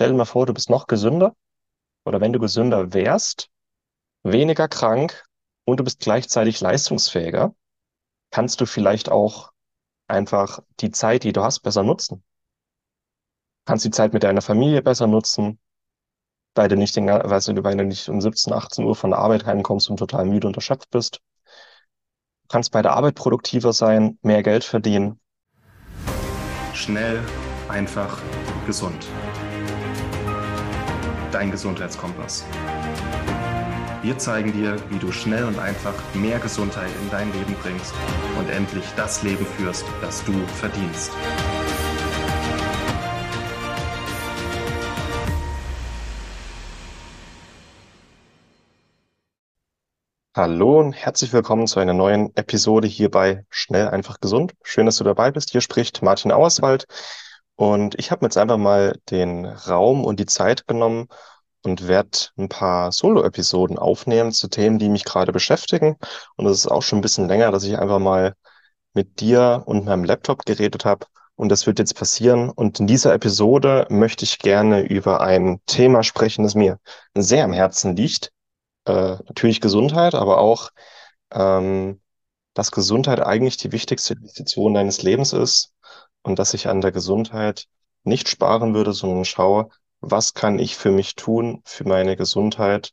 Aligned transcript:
stell 0.00 0.12
dir 0.12 0.16
mal 0.16 0.24
vor, 0.24 0.46
du 0.46 0.54
bist 0.54 0.70
noch 0.70 0.86
gesünder 0.86 1.36
oder 2.06 2.22
wenn 2.22 2.32
du 2.32 2.38
gesünder 2.38 2.94
wärst, 2.94 3.50
weniger 4.22 4.66
krank 4.66 5.26
und 5.66 5.78
du 5.78 5.84
bist 5.84 6.00
gleichzeitig 6.00 6.58
leistungsfähiger, 6.62 7.54
kannst 8.30 8.62
du 8.62 8.64
vielleicht 8.64 9.10
auch 9.10 9.52
einfach 10.08 10.60
die 10.80 10.90
Zeit, 10.90 11.22
die 11.24 11.34
du 11.34 11.42
hast, 11.42 11.60
besser 11.60 11.82
nutzen. 11.82 12.24
Kannst 13.66 13.84
die 13.84 13.90
Zeit 13.90 14.14
mit 14.14 14.22
deiner 14.22 14.40
Familie 14.40 14.80
besser 14.80 15.06
nutzen, 15.06 15.58
weil 16.54 16.68
du 16.68 16.78
nicht 16.78 16.96
den, 16.96 17.06
weißt 17.06 17.48
du, 17.48 17.62
weil 17.62 17.76
du 17.76 17.84
nicht 17.84 18.08
um 18.08 18.22
17, 18.22 18.54
18 18.54 18.86
Uhr 18.86 18.96
von 18.96 19.10
der 19.10 19.18
Arbeit 19.18 19.44
heimkommst 19.44 19.90
und 19.90 19.98
total 19.98 20.24
müde 20.24 20.46
und 20.46 20.56
erschöpft 20.56 20.88
bist. 20.88 21.20
Kannst 22.48 22.72
bei 22.72 22.80
der 22.80 22.94
Arbeit 22.94 23.16
produktiver 23.16 23.74
sein, 23.74 24.18
mehr 24.22 24.42
Geld 24.42 24.64
verdienen. 24.64 25.20
Schnell, 26.72 27.22
einfach, 27.68 28.18
gesund. 28.66 29.06
Dein 31.32 31.52
Gesundheitskompass. 31.52 32.44
Wir 34.02 34.18
zeigen 34.18 34.52
dir, 34.52 34.76
wie 34.90 34.98
du 34.98 35.12
schnell 35.12 35.44
und 35.44 35.60
einfach 35.60 35.94
mehr 36.12 36.40
Gesundheit 36.40 36.90
in 37.00 37.10
dein 37.10 37.32
Leben 37.32 37.54
bringst 37.62 37.94
und 38.36 38.48
endlich 38.50 38.84
das 38.96 39.22
Leben 39.22 39.46
führst, 39.46 39.84
das 40.00 40.24
du 40.24 40.32
verdienst. 40.58 41.12
Hallo 50.34 50.80
und 50.80 50.94
herzlich 50.94 51.32
willkommen 51.32 51.68
zu 51.68 51.78
einer 51.78 51.94
neuen 51.94 52.34
Episode 52.34 52.88
hier 52.88 53.10
bei 53.10 53.44
Schnell, 53.50 53.86
einfach, 53.88 54.18
gesund. 54.20 54.54
Schön, 54.64 54.86
dass 54.86 54.96
du 54.96 55.04
dabei 55.04 55.30
bist. 55.30 55.50
Hier 55.50 55.60
spricht 55.60 56.02
Martin 56.02 56.32
Auerswald 56.32 56.86
und 57.60 57.98
ich 57.98 58.10
habe 58.10 58.24
mir 58.24 58.28
jetzt 58.28 58.38
einfach 58.38 58.56
mal 58.56 58.98
den 59.10 59.44
Raum 59.44 60.02
und 60.06 60.18
die 60.18 60.24
Zeit 60.24 60.66
genommen 60.66 61.08
und 61.62 61.88
werde 61.88 62.18
ein 62.38 62.48
paar 62.48 62.90
Solo-Episoden 62.90 63.78
aufnehmen 63.78 64.32
zu 64.32 64.48
Themen, 64.48 64.78
die 64.78 64.88
mich 64.88 65.04
gerade 65.04 65.30
beschäftigen. 65.30 65.98
Und 66.36 66.46
es 66.46 66.60
ist 66.60 66.68
auch 66.68 66.82
schon 66.82 67.00
ein 67.00 67.02
bisschen 67.02 67.28
länger, 67.28 67.50
dass 67.52 67.64
ich 67.64 67.78
einfach 67.78 67.98
mal 67.98 68.32
mit 68.94 69.20
dir 69.20 69.64
und 69.66 69.84
meinem 69.84 70.04
Laptop 70.04 70.46
geredet 70.46 70.86
habe. 70.86 71.04
Und 71.34 71.50
das 71.50 71.66
wird 71.66 71.78
jetzt 71.78 71.96
passieren. 71.96 72.48
Und 72.48 72.80
in 72.80 72.86
dieser 72.86 73.12
Episode 73.12 73.86
möchte 73.90 74.24
ich 74.24 74.38
gerne 74.38 74.80
über 74.80 75.20
ein 75.20 75.60
Thema 75.66 76.02
sprechen, 76.02 76.44
das 76.44 76.54
mir 76.54 76.78
sehr 77.14 77.44
am 77.44 77.52
Herzen 77.52 77.94
liegt 77.94 78.32
äh, 78.86 79.16
natürlich 79.26 79.60
Gesundheit, 79.60 80.14
aber 80.14 80.38
auch, 80.38 80.70
ähm, 81.30 82.00
dass 82.54 82.72
Gesundheit 82.72 83.20
eigentlich 83.20 83.58
die 83.58 83.72
wichtigste 83.72 84.14
Investition 84.14 84.72
deines 84.72 85.02
Lebens 85.02 85.34
ist 85.34 85.74
und 86.22 86.38
dass 86.38 86.54
ich 86.54 86.68
an 86.68 86.80
der 86.80 86.92
Gesundheit 86.92 87.66
nicht 88.04 88.28
sparen 88.28 88.74
würde, 88.74 88.92
sondern 88.92 89.24
schaue, 89.24 89.68
was 90.00 90.34
kann 90.34 90.58
ich 90.58 90.76
für 90.76 90.90
mich 90.90 91.14
tun, 91.14 91.62
für 91.64 91.86
meine 91.86 92.16
Gesundheit, 92.16 92.92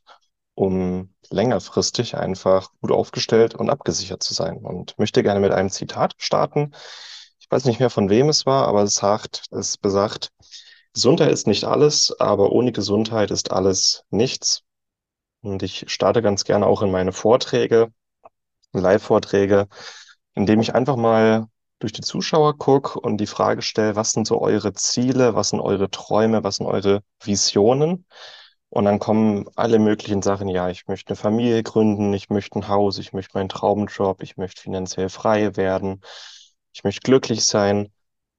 um 0.54 1.14
längerfristig 1.30 2.16
einfach 2.16 2.70
gut 2.80 2.92
aufgestellt 2.92 3.54
und 3.54 3.70
abgesichert 3.70 4.22
zu 4.22 4.34
sein. 4.34 4.58
Und 4.58 4.98
möchte 4.98 5.22
gerne 5.22 5.40
mit 5.40 5.52
einem 5.52 5.70
Zitat 5.70 6.14
starten. 6.18 6.72
Ich 7.38 7.50
weiß 7.50 7.64
nicht 7.64 7.80
mehr, 7.80 7.90
von 7.90 8.10
wem 8.10 8.28
es 8.28 8.44
war, 8.44 8.66
aber 8.68 8.82
es 8.82 8.94
sagt, 8.94 9.44
es 9.50 9.78
besagt, 9.78 10.30
Gesundheit 10.92 11.30
ist 11.30 11.46
nicht 11.46 11.64
alles, 11.64 12.14
aber 12.18 12.52
ohne 12.52 12.72
Gesundheit 12.72 13.30
ist 13.30 13.52
alles 13.52 14.04
nichts. 14.10 14.62
Und 15.40 15.62
ich 15.62 15.84
starte 15.88 16.22
ganz 16.22 16.44
gerne 16.44 16.66
auch 16.66 16.82
in 16.82 16.90
meine 16.90 17.12
Vorträge, 17.12 17.92
Live-Vorträge, 18.72 19.68
indem 20.34 20.60
ich 20.60 20.74
einfach 20.74 20.96
mal 20.96 21.46
durch 21.78 21.92
die 21.92 22.02
Zuschauer 22.02 22.58
gucke 22.58 22.98
und 23.00 23.18
die 23.18 23.26
Frage 23.26 23.62
stelle, 23.62 23.96
was 23.96 24.12
sind 24.12 24.26
so 24.26 24.40
eure 24.40 24.72
Ziele, 24.72 25.34
was 25.34 25.50
sind 25.50 25.60
eure 25.60 25.90
Träume, 25.90 26.44
was 26.44 26.56
sind 26.56 26.66
eure 26.66 27.02
Visionen? 27.22 28.06
Und 28.70 28.84
dann 28.84 28.98
kommen 28.98 29.46
alle 29.56 29.78
möglichen 29.78 30.22
Sachen. 30.22 30.48
Ja, 30.48 30.68
ich 30.70 30.86
möchte 30.88 31.10
eine 31.10 31.16
Familie 31.16 31.62
gründen, 31.62 32.12
ich 32.12 32.28
möchte 32.30 32.58
ein 32.58 32.68
Haus, 32.68 32.98
ich 32.98 33.12
möchte 33.12 33.38
meinen 33.38 33.48
Traumjob, 33.48 34.22
ich 34.22 34.36
möchte 34.36 34.60
finanziell 34.62 35.08
frei 35.08 35.56
werden, 35.56 36.02
ich 36.74 36.84
möchte 36.84 37.00
glücklich 37.02 37.46
sein. 37.46 37.92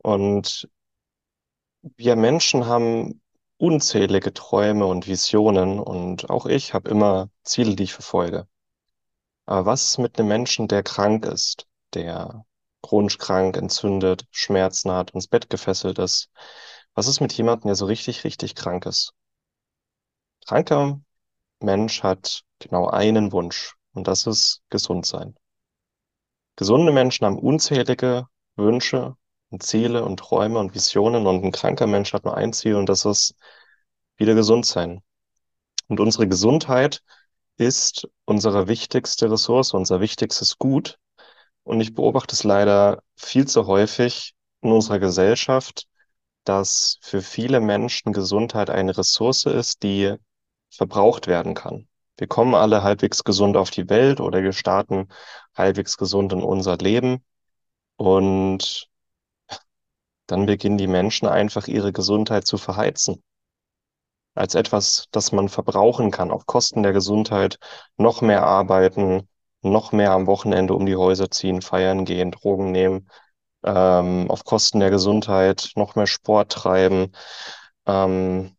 Und 0.03 0.69
wir 1.97 2.15
Menschen 2.15 2.65
haben 2.67 3.21
unzählige 3.57 4.33
Träume 4.33 4.85
und 4.85 5.07
Visionen 5.07 5.79
und 5.79 6.29
auch 6.29 6.45
ich 6.45 6.73
habe 6.73 6.89
immer 6.89 7.29
Ziele, 7.43 7.75
die 7.75 7.83
ich 7.83 7.93
verfolge. 7.93 8.47
Aber 9.45 9.65
was 9.65 9.83
ist 9.83 9.97
mit 9.97 10.17
einem 10.17 10.29
Menschen, 10.29 10.67
der 10.67 10.83
krank 10.83 11.25
ist, 11.25 11.67
der 11.93 12.45
chronisch 12.81 13.17
krank, 13.17 13.57
entzündet, 13.57 14.25
Schmerzen 14.31 14.91
hat, 14.91 15.11
ins 15.11 15.27
Bett 15.27 15.49
gefesselt 15.49 15.99
ist? 15.99 16.29
Was 16.93 17.07
ist 17.07 17.19
mit 17.21 17.33
jemandem, 17.33 17.67
der 17.69 17.75
so 17.75 17.85
richtig, 17.85 18.23
richtig 18.23 18.55
krank 18.55 18.85
ist? 18.85 19.13
Kranker 20.45 20.99
Mensch 21.61 22.03
hat 22.03 22.43
genau 22.59 22.87
einen 22.87 23.31
Wunsch 23.31 23.75
und 23.93 24.07
das 24.07 24.27
ist 24.27 24.61
gesund 24.69 25.05
sein. 25.05 25.35
Gesunde 26.55 26.91
Menschen 26.91 27.25
haben 27.25 27.39
unzählige 27.39 28.27
Wünsche 28.55 29.15
und 29.49 29.63
Ziele 29.63 30.03
und 30.03 30.17
Träume 30.17 30.59
und 30.59 30.75
Visionen 30.75 31.25
und 31.25 31.43
ein 31.43 31.51
kranker 31.51 31.87
Mensch 31.87 32.13
hat 32.13 32.25
nur 32.25 32.35
ein 32.35 32.53
Ziel 32.53 32.75
und 32.75 32.89
das 32.89 33.05
ist 33.05 33.35
wieder 34.17 34.35
gesund 34.35 34.65
sein. 34.65 35.01
Und 35.87 35.99
unsere 35.99 36.27
Gesundheit 36.27 37.01
ist 37.57 38.07
unsere 38.25 38.67
wichtigste 38.67 39.31
Ressource, 39.31 39.73
unser 39.73 40.01
wichtigstes 40.01 40.57
Gut. 40.57 40.98
Und 41.69 41.81
ich 41.81 41.93
beobachte 41.93 42.33
es 42.33 42.43
leider 42.43 43.03
viel 43.15 43.47
zu 43.47 43.67
häufig 43.67 44.33
in 44.61 44.71
unserer 44.71 44.97
Gesellschaft, 44.97 45.85
dass 46.43 46.97
für 47.03 47.21
viele 47.21 47.59
Menschen 47.59 48.11
Gesundheit 48.11 48.71
eine 48.71 48.97
Ressource 48.97 49.45
ist, 49.45 49.83
die 49.83 50.15
verbraucht 50.71 51.27
werden 51.27 51.53
kann. 51.53 51.87
Wir 52.17 52.25
kommen 52.25 52.55
alle 52.55 52.81
halbwegs 52.81 53.23
gesund 53.23 53.55
auf 53.55 53.69
die 53.69 53.87
Welt 53.87 54.19
oder 54.19 54.41
wir 54.41 54.51
starten 54.51 55.09
halbwegs 55.55 55.95
gesund 55.97 56.33
in 56.33 56.41
unser 56.41 56.75
Leben. 56.77 57.23
Und 57.97 58.89
dann 60.25 60.47
beginnen 60.47 60.79
die 60.79 60.87
Menschen 60.87 61.27
einfach 61.27 61.67
ihre 61.67 61.93
Gesundheit 61.93 62.47
zu 62.47 62.57
verheizen. 62.57 63.21
Als 64.33 64.55
etwas, 64.55 65.05
das 65.11 65.31
man 65.31 65.49
verbrauchen 65.49 66.09
kann, 66.09 66.31
auf 66.31 66.47
Kosten 66.47 66.81
der 66.81 66.93
Gesundheit, 66.93 67.59
noch 67.95 68.21
mehr 68.21 68.41
arbeiten, 68.41 69.29
noch 69.61 69.91
mehr 69.91 70.11
am 70.11 70.27
Wochenende 70.27 70.73
um 70.73 70.85
die 70.85 70.95
Häuser 70.95 71.29
ziehen, 71.31 71.61
feiern 71.61 72.05
gehen, 72.05 72.31
Drogen 72.31 72.71
nehmen, 72.71 73.09
ähm, 73.63 74.29
auf 74.31 74.45
Kosten 74.45 74.79
der 74.81 74.89
Gesundheit, 74.91 75.71
noch 75.75 75.95
mehr 75.95 76.07
Sport 76.07 76.51
treiben. 76.53 77.11
Ähm, 77.87 78.55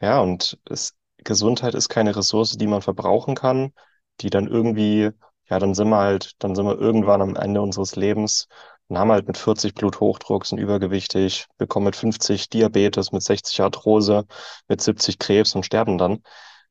ja, 0.00 0.20
und 0.20 0.58
es, 0.68 0.94
Gesundheit 1.18 1.74
ist 1.74 1.88
keine 1.88 2.16
Ressource, 2.16 2.56
die 2.56 2.66
man 2.66 2.82
verbrauchen 2.82 3.34
kann, 3.34 3.72
die 4.20 4.30
dann 4.30 4.46
irgendwie, 4.48 5.10
ja, 5.48 5.58
dann 5.58 5.74
sind 5.74 5.88
wir 5.90 5.98
halt, 5.98 6.32
dann 6.38 6.54
sind 6.54 6.66
wir 6.66 6.78
irgendwann 6.78 7.22
am 7.22 7.36
Ende 7.36 7.60
unseres 7.60 7.96
Lebens 7.96 8.48
und 8.88 8.98
haben 8.98 9.10
halt 9.12 9.26
mit 9.26 9.36
40 9.38 9.74
Bluthochdruck, 9.74 10.46
sind 10.46 10.58
übergewichtig, 10.58 11.46
bekommen 11.58 11.86
mit 11.86 11.96
50 11.96 12.48
Diabetes, 12.48 13.12
mit 13.12 13.22
60 13.22 13.60
Arthrose, 13.62 14.24
mit 14.68 14.80
70 14.80 15.18
Krebs 15.18 15.54
und 15.54 15.64
sterben 15.66 15.98
dann. 15.98 16.22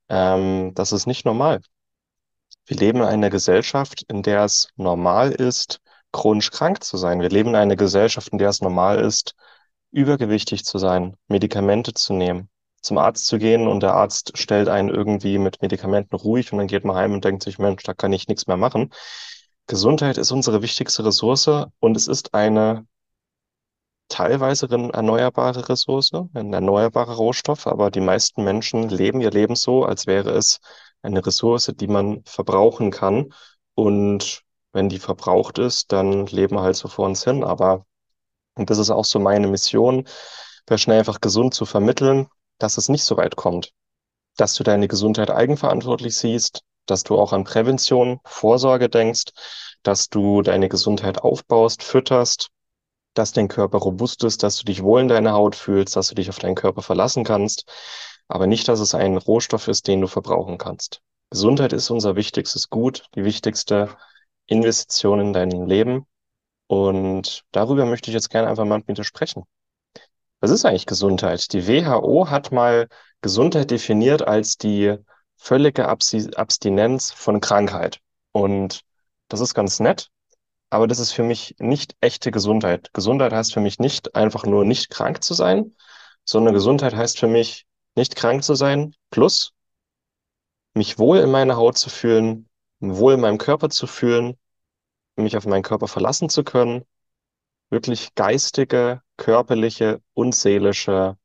Ähm, 0.10 0.74
das 0.76 0.92
ist 0.92 1.08
nicht 1.08 1.26
normal. 1.26 1.62
Wir 2.70 2.78
leben 2.78 3.00
in 3.00 3.06
einer 3.06 3.32
Gesellschaft, 3.32 4.04
in 4.10 4.22
der 4.22 4.44
es 4.44 4.70
normal 4.76 5.32
ist, 5.32 5.82
chronisch 6.12 6.52
krank 6.52 6.84
zu 6.84 6.98
sein. 6.98 7.20
Wir 7.20 7.30
leben 7.30 7.50
in 7.50 7.56
einer 7.56 7.76
Gesellschaft, 7.76 8.28
in 8.28 8.38
der 8.38 8.50
es 8.50 8.62
normal 8.62 9.00
ist, 9.00 9.34
übergewichtig 9.90 10.64
zu 10.66 10.78
sein, 10.78 11.18
Medikamente 11.28 11.96
zu 11.96 12.14
nehmen, 12.14 12.48
zum 12.84 13.00
Arzt 13.00 13.26
zu 13.26 13.40
gehen 13.40 13.68
und 13.68 13.82
der 13.82 13.96
Arzt 13.96 14.38
stellt 14.38 14.70
einen 14.70 14.90
irgendwie 14.90 15.40
mit 15.40 15.64
Medikamenten 15.64 16.16
ruhig 16.16 16.52
und 16.52 16.60
dann 16.60 16.68
geht 16.68 16.86
man 16.86 16.96
heim 16.96 17.14
und 17.14 17.26
denkt 17.26 17.42
sich, 17.42 17.58
Mensch, 17.58 17.82
da 17.82 17.96
kann 17.96 18.14
ich 18.14 18.28
nichts 18.28 18.46
mehr 18.46 18.58
machen. 18.58 18.92
Gesundheit 19.66 20.20
ist 20.20 20.30
unsere 20.30 20.62
wichtigste 20.62 21.04
Ressource 21.04 21.50
und 21.80 21.98
es 21.98 22.08
ist 22.08 22.36
eine 22.36 22.86
teilweise 24.10 24.68
erneuerbare 24.70 25.70
Ressource, 25.70 26.12
ein 26.36 26.54
erneuerbarer 26.54 27.16
Rohstoff, 27.16 27.66
aber 27.66 27.90
die 27.90 28.00
meisten 28.00 28.44
Menschen 28.44 28.90
leben 28.90 29.22
ihr 29.22 29.32
Leben 29.32 29.56
so, 29.56 29.86
als 29.86 30.06
wäre 30.06 30.30
es 30.30 30.60
eine 31.02 31.26
Ressource, 31.26 31.72
die 31.76 31.88
man 31.88 32.24
verbrauchen 32.26 32.92
kann. 32.92 33.34
Und 33.76 34.44
wenn 34.74 34.90
die 34.90 35.00
verbraucht 35.00 35.58
ist, 35.58 35.92
dann 35.92 36.26
leben 36.28 36.56
wir 36.56 36.62
halt 36.62 36.76
so 36.76 36.88
vor 36.88 37.06
uns 37.06 37.24
hin. 37.24 37.44
Aber, 37.44 37.86
und 38.56 38.70
das 38.70 38.78
ist 38.78 38.90
auch 38.90 39.06
so 39.06 39.20
meine 39.20 39.48
Mission, 39.48 40.06
schnell 40.76 41.00
einfach 41.00 41.22
gesund 41.22 41.54
zu 41.54 41.66
vermitteln, 41.66 42.28
dass 42.60 42.78
es 42.78 42.90
nicht 42.90 43.04
so 43.04 43.18
weit 43.18 43.36
kommt. 43.36 43.72
Dass 44.38 44.54
du 44.54 44.64
deine 44.64 44.88
Gesundheit 44.88 45.32
eigenverantwortlich 45.32 46.16
siehst, 46.16 46.62
dass 46.86 47.04
du 47.04 47.18
auch 47.18 47.34
an 47.34 47.44
Prävention, 47.44 48.20
Vorsorge 48.26 48.90
denkst, 48.90 49.32
dass 49.84 50.10
du 50.10 50.42
deine 50.42 50.70
Gesundheit 50.70 51.20
aufbaust, 51.20 51.84
fütterst, 51.84 52.50
dass 53.14 53.32
dein 53.32 53.48
Körper 53.48 53.80
robust 53.80 54.24
ist, 54.24 54.44
dass 54.44 54.58
du 54.58 54.66
dich 54.66 54.84
wohl 54.84 55.02
in 55.02 55.08
deiner 55.08 55.34
Haut 55.34 55.56
fühlst, 55.56 55.96
dass 55.96 56.10
du 56.10 56.16
dich 56.16 56.30
auf 56.30 56.40
deinen 56.40 56.56
Körper 56.56 56.82
verlassen 56.82 57.24
kannst, 57.24 57.66
aber 58.30 58.48
nicht, 58.48 58.68
dass 58.68 58.80
es 58.80 58.96
ein 58.96 59.18
Rohstoff 59.18 59.68
ist, 59.68 59.88
den 59.88 60.02
du 60.02 60.08
verbrauchen 60.08 60.58
kannst. 60.58 61.02
Gesundheit 61.32 61.74
ist 61.74 61.90
unser 61.90 62.16
wichtigstes 62.16 62.70
Gut, 62.70 63.06
die 63.16 63.26
wichtigste 63.26 63.90
Investition 64.46 65.20
in 65.20 65.34
deinem 65.34 65.66
Leben. 65.66 66.06
Und 66.68 67.44
darüber 67.52 67.86
möchte 67.86 68.10
ich 68.10 68.14
jetzt 68.14 68.30
gerne 68.30 68.48
einfach 68.48 68.66
mal 68.66 68.82
mit 68.86 68.98
dir 68.98 69.04
sprechen. 69.04 69.44
Was 70.40 70.52
ist 70.52 70.64
eigentlich 70.64 70.86
Gesundheit? 70.86 71.52
Die 71.52 71.68
WHO 71.68 72.30
hat 72.30 72.52
mal 72.52 72.88
Gesundheit 73.22 73.72
definiert 73.72 74.26
als 74.26 74.58
die 74.58 74.96
völlige 75.36 75.88
Abstinenz 75.88 77.12
von 77.12 77.42
Krankheit. 77.42 78.00
Und 78.32 78.82
das 79.28 79.40
ist 79.40 79.54
ganz 79.54 79.80
nett, 79.80 80.10
aber 80.70 80.88
das 80.88 81.00
ist 81.00 81.12
für 81.12 81.24
mich 81.24 81.56
nicht 81.60 81.96
echte 82.00 82.32
Gesundheit. 82.32 82.94
Gesundheit 82.94 83.34
heißt 83.34 83.54
für 83.54 83.60
mich 83.60 83.80
nicht 83.80 84.16
einfach 84.16 84.46
nur 84.46 84.66
nicht 84.66 84.90
krank 84.90 85.24
zu 85.24 85.34
sein, 85.34 85.76
sondern 86.26 86.54
Gesundheit 86.54 86.96
heißt 86.96 87.20
für 87.20 87.28
mich 87.28 87.66
nicht 88.00 88.16
krank 88.16 88.44
zu 88.44 88.56
sein, 88.56 88.96
plus 89.12 89.54
mich 90.74 90.98
wohl 90.98 91.18
in 91.18 91.30
meiner 91.32 91.58
Haut 91.58 91.78
zu 91.78 91.90
fühlen, 91.90 92.50
wohl 92.80 93.14
in 93.14 93.20
meinem 93.20 93.38
Körper 93.38 93.70
zu 93.70 93.88
fühlen, 93.88 94.38
mich 95.18 95.36
auf 95.36 95.46
meinen 95.46 95.64
Körper 95.64 95.88
verlassen 95.88 96.30
zu 96.30 96.46
können, 96.46 96.86
wirklich 97.70 98.16
geistige, 98.16 99.02
körperliche 99.18 100.02
und 100.14 100.34
seelische 100.34 101.18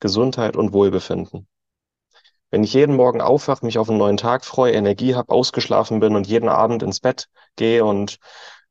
Gesundheit 0.00 0.54
und 0.56 0.74
Wohlbefinden. 0.74 1.48
Wenn 2.50 2.62
ich 2.62 2.74
jeden 2.74 2.96
Morgen 2.96 3.22
aufwache, 3.22 3.64
mich 3.64 3.78
auf 3.78 3.88
einen 3.88 3.98
neuen 3.98 4.18
Tag 4.18 4.44
freue, 4.44 4.74
Energie 4.74 5.14
habe, 5.14 5.32
ausgeschlafen 5.32 5.98
bin 6.00 6.14
und 6.14 6.26
jeden 6.26 6.48
Abend 6.50 6.82
ins 6.82 7.00
Bett 7.00 7.28
gehe 7.56 7.84
und 7.84 8.18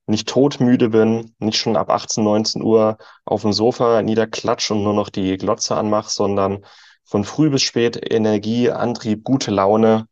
nicht 0.05 0.29
todmüde 0.29 0.89
bin, 0.89 1.35
nicht 1.39 1.57
schon 1.57 1.75
ab 1.75 1.89
18, 1.89 2.23
19 2.23 2.61
Uhr 2.61 2.97
auf 3.25 3.41
dem 3.41 3.51
Sofa 3.51 4.03
niederklatsch 4.03 4.69
und 4.69 4.83
nur 4.83 4.93
noch 4.93 5.09
die 5.09 5.37
Glotze 5.37 5.75
anmache, 5.75 6.11
sondern 6.11 6.63
von 7.07 7.23
früh 7.23 7.49
bis 7.49 7.63
spät 7.63 7.99
Energie, 8.11 8.69
Antrieb, 8.71 9.23
gute 9.23 9.51
Laune, 9.51 10.07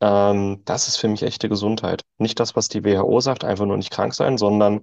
ähm, 0.00 0.62
das 0.64 0.88
ist 0.88 0.96
für 0.98 1.08
mich 1.08 1.22
echte 1.22 1.48
Gesundheit. 1.48 2.02
Nicht 2.18 2.40
das, 2.40 2.56
was 2.56 2.68
die 2.68 2.84
WHO 2.84 3.20
sagt, 3.20 3.44
einfach 3.44 3.66
nur 3.66 3.76
nicht 3.76 3.90
krank 3.92 4.14
sein, 4.14 4.38
sondern 4.38 4.82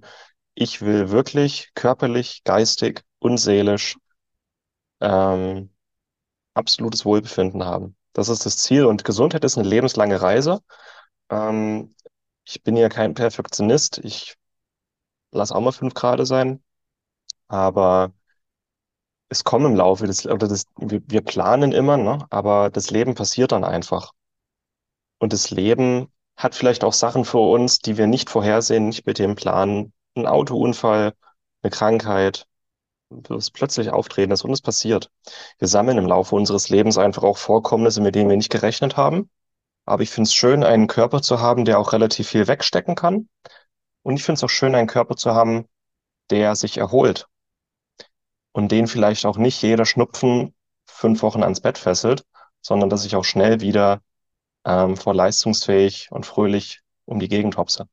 ich 0.54 0.82
will 0.82 1.10
wirklich 1.10 1.70
körperlich, 1.74 2.42
geistig 2.44 3.02
und 3.20 3.38
seelisch 3.38 3.96
ähm, 5.00 5.70
absolutes 6.54 7.04
Wohlbefinden 7.04 7.64
haben. 7.64 7.96
Das 8.12 8.28
ist 8.28 8.46
das 8.46 8.58
Ziel 8.58 8.86
und 8.86 9.04
Gesundheit 9.04 9.44
ist 9.44 9.58
eine 9.58 9.68
lebenslange 9.68 10.20
Reise. 10.22 10.60
Ähm, 11.30 11.94
ich 12.44 12.62
bin 12.62 12.76
ja 12.76 12.88
kein 12.88 13.14
Perfektionist. 13.14 13.98
Ich 14.04 14.36
lasse 15.32 15.54
auch 15.54 15.60
mal 15.60 15.72
fünf 15.72 15.94
Grad 15.94 16.26
sein, 16.26 16.62
aber 17.48 18.12
es 19.34 19.44
kommen 19.44 19.66
im 19.66 19.76
Laufe 19.76 20.06
des, 20.06 20.26
oder 20.26 20.48
das, 20.48 20.66
wir, 20.76 21.02
wir 21.06 21.22
planen 21.22 21.72
immer, 21.72 21.96
ne? 21.96 22.24
Aber 22.30 22.70
das 22.70 22.90
Leben 22.90 23.14
passiert 23.14 23.52
dann 23.52 23.64
einfach. 23.64 24.12
Und 25.18 25.32
das 25.32 25.50
Leben 25.50 26.08
hat 26.36 26.54
vielleicht 26.54 26.84
auch 26.84 26.92
Sachen 26.92 27.24
für 27.24 27.38
uns, 27.38 27.78
die 27.78 27.96
wir 27.98 28.06
nicht 28.06 28.30
vorhersehen, 28.30 28.86
nicht 28.88 29.06
mit 29.06 29.18
dem 29.18 29.34
Plan. 29.34 29.92
Ein 30.16 30.26
Autounfall, 30.26 31.14
eine 31.62 31.70
Krankheit, 31.70 32.46
das 33.10 33.50
plötzlich 33.50 33.90
auftreten 33.90 34.32
ist 34.32 34.44
und 34.44 34.52
es 34.52 34.62
passiert. 34.62 35.10
Wir 35.58 35.68
sammeln 35.68 35.98
im 35.98 36.06
Laufe 36.06 36.36
unseres 36.36 36.68
Lebens 36.68 36.98
einfach 36.98 37.24
auch 37.24 37.38
Vorkommnisse, 37.38 38.00
mit 38.00 38.14
denen 38.14 38.30
wir 38.30 38.36
nicht 38.36 38.52
gerechnet 38.52 38.96
haben. 38.96 39.30
Aber 39.84 40.02
ich 40.02 40.10
finde 40.10 40.28
es 40.28 40.34
schön, 40.34 40.64
einen 40.64 40.86
Körper 40.86 41.22
zu 41.22 41.40
haben, 41.40 41.64
der 41.64 41.78
auch 41.78 41.92
relativ 41.92 42.28
viel 42.28 42.46
wegstecken 42.46 42.94
kann. 42.94 43.28
Und 44.02 44.16
ich 44.16 44.24
finde 44.24 44.36
es 44.38 44.44
auch 44.44 44.50
schön, 44.50 44.74
einen 44.74 44.88
Körper 44.88 45.16
zu 45.16 45.34
haben, 45.34 45.66
der 46.30 46.54
sich 46.54 46.78
erholt 46.78 47.28
und 48.54 48.72
den 48.72 48.86
vielleicht 48.86 49.26
auch 49.26 49.36
nicht 49.36 49.60
jeder 49.62 49.84
Schnupfen 49.84 50.54
fünf 50.86 51.22
Wochen 51.22 51.42
ans 51.42 51.60
Bett 51.60 51.76
fesselt, 51.76 52.24
sondern 52.62 52.88
dass 52.88 53.04
ich 53.04 53.16
auch 53.16 53.24
schnell 53.24 53.60
wieder 53.60 54.00
ähm, 54.64 54.96
vor 54.96 55.14
leistungsfähig 55.14 56.08
und 56.12 56.26
fröhlich 56.26 56.80
um 57.06 57.20
die 57.20 57.28
Gegend 57.28 57.56
hopse. 57.58 57.88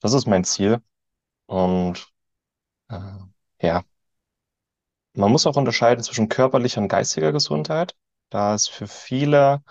Das 0.00 0.12
ist 0.12 0.26
mein 0.26 0.44
Ziel. 0.44 0.82
Und 1.46 2.08
äh, 2.90 2.98
ja, 3.62 3.84
man 5.14 5.32
muss 5.32 5.46
auch 5.46 5.56
unterscheiden 5.56 6.04
zwischen 6.04 6.28
körperlicher 6.28 6.80
und 6.80 6.88
geistiger 6.88 7.32
Gesundheit. 7.32 7.94
Da 8.30 8.54
ist 8.54 8.68
für 8.70 8.86
viele, 8.88 9.62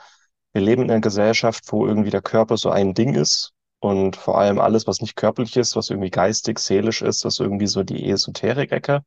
wir 0.53 0.61
leben 0.61 0.83
in 0.83 0.91
einer 0.91 1.01
Gesellschaft, 1.01 1.65
wo 1.71 1.85
irgendwie 1.87 2.09
der 2.09 2.21
Körper 2.21 2.57
so 2.57 2.69
ein 2.69 2.93
Ding 2.93 3.15
ist 3.15 3.53
und 3.79 4.15
vor 4.15 4.39
allem 4.39 4.59
alles, 4.59 4.87
was 4.87 5.01
nicht 5.01 5.15
körperlich 5.15 5.57
ist, 5.57 5.75
was 5.75 5.89
irgendwie 5.89 6.09
geistig, 6.09 6.59
seelisch 6.59 7.01
ist, 7.01 7.25
das 7.25 7.35
ist 7.35 7.39
irgendwie 7.41 7.67
so 7.67 7.83
die 7.83 8.09
Esoterik-Ecke. 8.09 9.03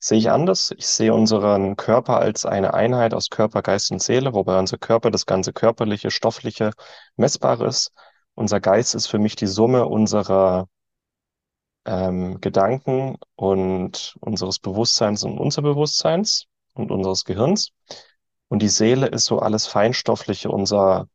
Sehe 0.00 0.18
ich 0.18 0.30
anders. 0.30 0.72
Ich 0.76 0.86
sehe 0.86 1.12
unseren 1.12 1.76
Körper 1.76 2.18
als 2.18 2.46
eine 2.46 2.74
Einheit 2.74 3.14
aus 3.14 3.30
Körper, 3.30 3.62
Geist 3.62 3.90
und 3.90 4.00
Seele, 4.02 4.32
wobei 4.32 4.58
unser 4.58 4.78
Körper 4.78 5.10
das 5.10 5.26
ganze 5.26 5.52
körperliche, 5.52 6.10
stoffliche, 6.10 6.70
messbare 7.16 7.66
ist. 7.66 7.92
Unser 8.34 8.60
Geist 8.60 8.94
ist 8.94 9.08
für 9.08 9.18
mich 9.18 9.34
die 9.34 9.48
Summe 9.48 9.86
unserer 9.86 10.68
ähm, 11.84 12.40
Gedanken 12.40 13.16
und 13.34 14.14
unseres 14.20 14.58
Bewusstseins 14.60 15.24
und 15.24 15.38
Unterbewusstseins 15.38 16.46
und 16.74 16.92
unseres 16.92 17.24
Gehirns. 17.24 17.70
Und 18.48 18.60
die 18.62 18.68
Seele 18.68 19.06
ist 19.06 19.24
so 19.24 19.40
alles 19.40 19.66
Feinstoffliche, 19.66 20.50
unser 20.50 21.08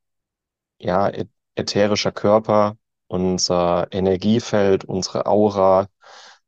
ja, 0.80 1.10
ätherischer 1.56 2.12
Körper, 2.12 2.78
unser 3.08 3.88
Energiefeld, 3.92 4.86
unsere 4.86 5.26
Aura, 5.26 5.88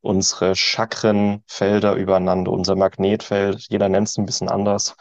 unsere 0.05 0.55
Chakrenfelder 0.55 1.95
übereinander, 1.95 2.51
unser 2.51 2.75
Magnetfeld. 2.75 3.67
Jeder 3.69 3.89
nennt 3.89 4.07
es 4.07 4.17
ein 4.17 4.25
bisschen 4.25 4.49
anders. 4.49 4.95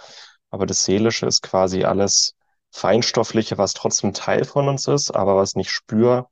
Aber 0.51 0.67
das 0.67 0.85
Seelische 0.85 1.27
ist 1.27 1.43
quasi 1.43 1.85
alles 1.85 2.35
Feinstoffliche, 2.71 3.59
was 3.59 3.75
trotzdem 3.75 4.15
Teil 4.15 4.45
von 4.45 4.69
uns 4.69 4.89
ist, 4.89 5.11
aber 5.11 5.37
was 5.37 5.55
nicht 5.55 5.71
spür 5.71 6.29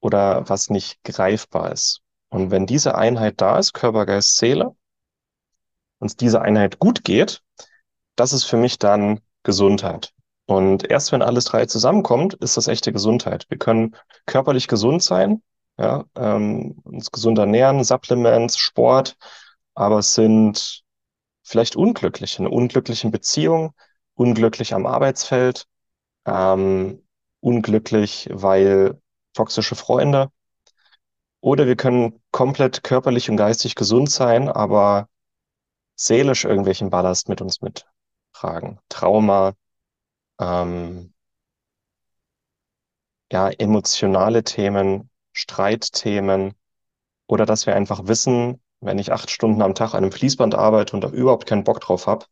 oder 0.00 0.48
was 0.48 0.68
nicht 0.68 1.02
greifbar 1.04 1.72
ist. 1.72 2.00
Und 2.28 2.50
wenn 2.50 2.66
diese 2.66 2.94
Einheit 2.96 3.40
da 3.40 3.58
ist, 3.58 3.72
Körper, 3.72 4.04
Geist, 4.04 4.36
Seele, 4.36 4.74
uns 5.98 6.16
diese 6.16 6.42
Einheit 6.42 6.78
gut 6.78 7.04
geht, 7.04 7.42
das 8.16 8.32
ist 8.32 8.44
für 8.44 8.56
mich 8.56 8.78
dann 8.78 9.20
Gesundheit. 9.44 10.12
Und 10.46 10.90
erst 10.90 11.12
wenn 11.12 11.22
alles 11.22 11.44
drei 11.44 11.66
zusammenkommt, 11.66 12.34
ist 12.34 12.56
das 12.56 12.68
echte 12.68 12.92
Gesundheit. 12.92 13.46
Wir 13.48 13.58
können 13.58 13.96
körperlich 14.26 14.66
gesund 14.66 15.02
sein, 15.02 15.42
ja, 15.78 16.04
ähm, 16.16 16.80
uns 16.84 17.10
gesund 17.10 17.38
ernähren, 17.38 17.84
Supplements, 17.84 18.58
Sport, 18.58 19.16
aber 19.74 20.02
sind 20.02 20.82
vielleicht 21.44 21.76
unglücklich, 21.76 22.38
in 22.38 22.46
unglücklichen 22.46 23.10
Beziehungen, 23.10 23.72
unglücklich 24.14 24.74
am 24.74 24.86
Arbeitsfeld, 24.86 25.66
ähm, 26.26 27.02
unglücklich, 27.40 28.28
weil 28.32 29.00
toxische 29.34 29.76
Freunde, 29.76 30.30
oder 31.40 31.66
wir 31.66 31.76
können 31.76 32.22
komplett 32.30 32.82
körperlich 32.84 33.28
und 33.28 33.36
geistig 33.36 33.74
gesund 33.74 34.10
sein, 34.10 34.48
aber 34.48 35.08
seelisch 35.96 36.44
irgendwelchen 36.44 36.90
Ballast 36.90 37.28
mit 37.28 37.40
uns 37.40 37.60
mittragen. 37.62 38.80
Trauma, 38.88 39.54
ähm, 40.40 41.14
ja, 43.32 43.48
emotionale 43.50 44.44
Themen, 44.44 45.10
Streitthemen 45.32 46.54
oder 47.26 47.46
dass 47.46 47.66
wir 47.66 47.74
einfach 47.74 48.06
wissen, 48.06 48.62
wenn 48.80 48.98
ich 48.98 49.12
acht 49.12 49.30
Stunden 49.30 49.62
am 49.62 49.74
Tag 49.74 49.94
an 49.94 50.04
einem 50.04 50.12
Fließband 50.12 50.54
arbeite 50.54 50.94
und 50.94 51.02
da 51.02 51.08
überhaupt 51.08 51.46
keinen 51.46 51.64
Bock 51.64 51.80
drauf 51.80 52.06
habe 52.06 52.26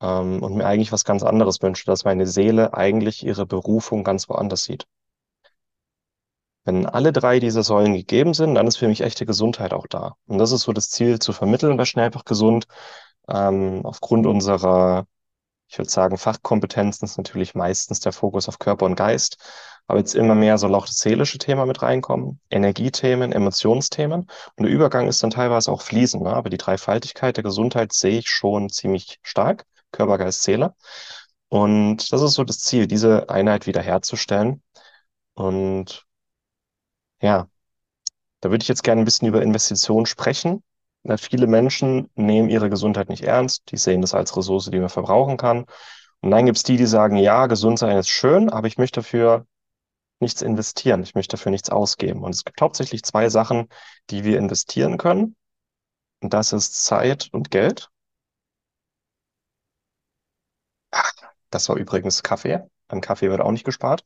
ähm, 0.00 0.42
und 0.42 0.56
mir 0.56 0.66
eigentlich 0.66 0.92
was 0.92 1.04
ganz 1.04 1.22
anderes 1.22 1.62
wünsche, 1.62 1.86
dass 1.86 2.04
meine 2.04 2.26
Seele 2.26 2.74
eigentlich 2.74 3.24
ihre 3.24 3.46
Berufung 3.46 4.04
ganz 4.04 4.28
woanders 4.28 4.64
sieht. 4.64 4.86
Wenn 6.64 6.86
alle 6.86 7.12
drei 7.12 7.40
dieser 7.40 7.62
Säulen 7.64 7.94
gegeben 7.94 8.34
sind, 8.34 8.54
dann 8.54 8.66
ist 8.68 8.76
für 8.76 8.86
mich 8.88 9.00
echte 9.00 9.26
Gesundheit 9.26 9.72
auch 9.72 9.86
da. 9.88 10.14
Und 10.26 10.38
das 10.38 10.52
ist 10.52 10.62
so 10.62 10.72
das 10.72 10.90
Ziel 10.90 11.18
zu 11.18 11.32
vermitteln 11.32 11.76
bei 11.76 11.84
Schnell 11.84 12.06
einfach 12.06 12.24
gesund. 12.24 12.66
Ähm, 13.28 13.80
aufgrund 13.84 14.26
unserer, 14.26 15.06
ich 15.68 15.78
würde 15.78 15.90
sagen, 15.90 16.18
Fachkompetenzen 16.18 17.06
ist 17.06 17.16
natürlich 17.18 17.54
meistens 17.54 18.00
der 18.00 18.12
Fokus 18.12 18.48
auf 18.48 18.58
Körper 18.60 18.86
und 18.86 18.94
Geist. 18.96 19.38
Aber 19.92 19.98
jetzt 19.98 20.14
immer 20.14 20.34
mehr 20.34 20.56
soll 20.56 20.74
auch 20.74 20.86
das 20.86 21.00
seelische 21.00 21.36
Thema 21.36 21.66
mit 21.66 21.82
reinkommen, 21.82 22.40
Energiethemen, 22.48 23.30
Emotionsthemen. 23.30 24.22
Und 24.56 24.64
der 24.64 24.70
Übergang 24.70 25.06
ist 25.06 25.22
dann 25.22 25.28
teilweise 25.28 25.70
auch 25.70 25.82
fließend. 25.82 26.22
Ne? 26.22 26.32
Aber 26.32 26.48
die 26.48 26.56
Dreifaltigkeit 26.56 27.36
der 27.36 27.44
Gesundheit 27.44 27.92
sehe 27.92 28.20
ich 28.20 28.30
schon 28.30 28.70
ziemlich 28.70 29.18
stark. 29.22 29.66
Körper, 29.90 30.16
Geist, 30.16 30.44
Seele. 30.44 30.74
Und 31.50 32.10
das 32.10 32.22
ist 32.22 32.32
so 32.32 32.42
das 32.42 32.60
Ziel, 32.60 32.86
diese 32.86 33.28
Einheit 33.28 33.66
wiederherzustellen. 33.66 34.62
Und 35.34 36.06
ja, 37.20 37.48
da 38.40 38.50
würde 38.50 38.62
ich 38.62 38.68
jetzt 38.68 38.84
gerne 38.84 39.02
ein 39.02 39.04
bisschen 39.04 39.28
über 39.28 39.42
Investitionen 39.42 40.06
sprechen. 40.06 40.62
Na, 41.02 41.18
viele 41.18 41.46
Menschen 41.46 42.08
nehmen 42.14 42.48
ihre 42.48 42.70
Gesundheit 42.70 43.10
nicht 43.10 43.24
ernst. 43.24 43.70
Die 43.70 43.76
sehen 43.76 44.00
das 44.00 44.14
als 44.14 44.34
Ressource, 44.38 44.70
die 44.70 44.80
man 44.80 44.88
verbrauchen 44.88 45.36
kann. 45.36 45.66
Und 46.22 46.30
dann 46.30 46.46
gibt 46.46 46.56
es 46.56 46.62
die, 46.62 46.78
die 46.78 46.86
sagen, 46.86 47.16
ja, 47.16 47.46
gesund 47.46 47.78
sein 47.78 47.98
ist 47.98 48.08
schön, 48.08 48.48
aber 48.48 48.68
ich 48.68 48.78
möchte 48.78 49.00
dafür 49.00 49.46
nichts 50.22 50.40
investieren. 50.42 51.02
Ich 51.02 51.14
möchte 51.14 51.36
dafür 51.36 51.50
nichts 51.52 51.68
ausgeben. 51.70 52.22
Und 52.24 52.34
es 52.34 52.44
gibt 52.44 52.60
hauptsächlich 52.60 53.02
zwei 53.02 53.28
Sachen, 53.28 53.68
die 54.10 54.24
wir 54.24 54.38
investieren 54.38 54.96
können. 54.96 55.36
Und 56.22 56.32
das 56.32 56.52
ist 56.52 56.84
Zeit 56.84 57.28
und 57.32 57.50
Geld. 57.50 57.90
Das 61.50 61.68
war 61.68 61.76
übrigens 61.76 62.22
Kaffee. 62.22 62.62
An 62.88 63.00
Kaffee 63.00 63.30
wird 63.30 63.40
auch 63.40 63.50
nicht 63.50 63.64
gespart. 63.64 64.04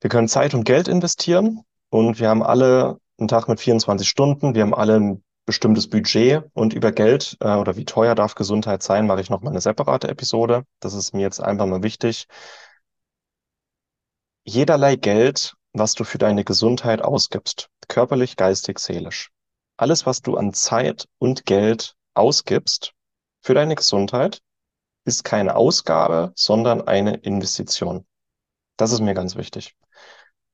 Wir 0.00 0.10
können 0.10 0.28
Zeit 0.28 0.54
und 0.54 0.64
Geld 0.64 0.88
investieren 0.88 1.62
und 1.88 2.18
wir 2.18 2.28
haben 2.28 2.42
alle 2.42 2.98
einen 3.18 3.28
Tag 3.28 3.48
mit 3.48 3.60
24 3.60 4.08
Stunden. 4.08 4.54
Wir 4.54 4.62
haben 4.62 4.74
alle 4.74 5.20
bestimmtes 5.46 5.88
Budget 5.88 6.44
und 6.54 6.72
über 6.74 6.92
Geld 6.92 7.36
äh, 7.40 7.54
oder 7.54 7.76
wie 7.76 7.84
teuer 7.84 8.14
darf 8.14 8.34
Gesundheit 8.34 8.82
sein, 8.82 9.06
mache 9.06 9.20
ich 9.20 9.30
nochmal 9.30 9.52
eine 9.52 9.60
separate 9.60 10.08
Episode. 10.08 10.64
Das 10.80 10.94
ist 10.94 11.12
mir 11.14 11.22
jetzt 11.22 11.40
einfach 11.40 11.66
mal 11.66 11.82
wichtig. 11.82 12.26
Jederlei 14.46 14.96
Geld, 14.96 15.54
was 15.72 15.94
du 15.94 16.04
für 16.04 16.18
deine 16.18 16.44
Gesundheit 16.44 17.00
ausgibst, 17.00 17.70
körperlich, 17.88 18.36
geistig, 18.36 18.78
seelisch. 18.78 19.30
Alles, 19.78 20.04
was 20.04 20.20
du 20.20 20.36
an 20.36 20.52
Zeit 20.52 21.08
und 21.18 21.46
Geld 21.46 21.96
ausgibst 22.12 22.92
für 23.40 23.54
deine 23.54 23.74
Gesundheit, 23.74 24.42
ist 25.06 25.24
keine 25.24 25.56
Ausgabe, 25.56 26.32
sondern 26.36 26.86
eine 26.86 27.14
Investition. 27.16 28.06
Das 28.76 28.92
ist 28.92 29.00
mir 29.00 29.14
ganz 29.14 29.34
wichtig. 29.34 29.76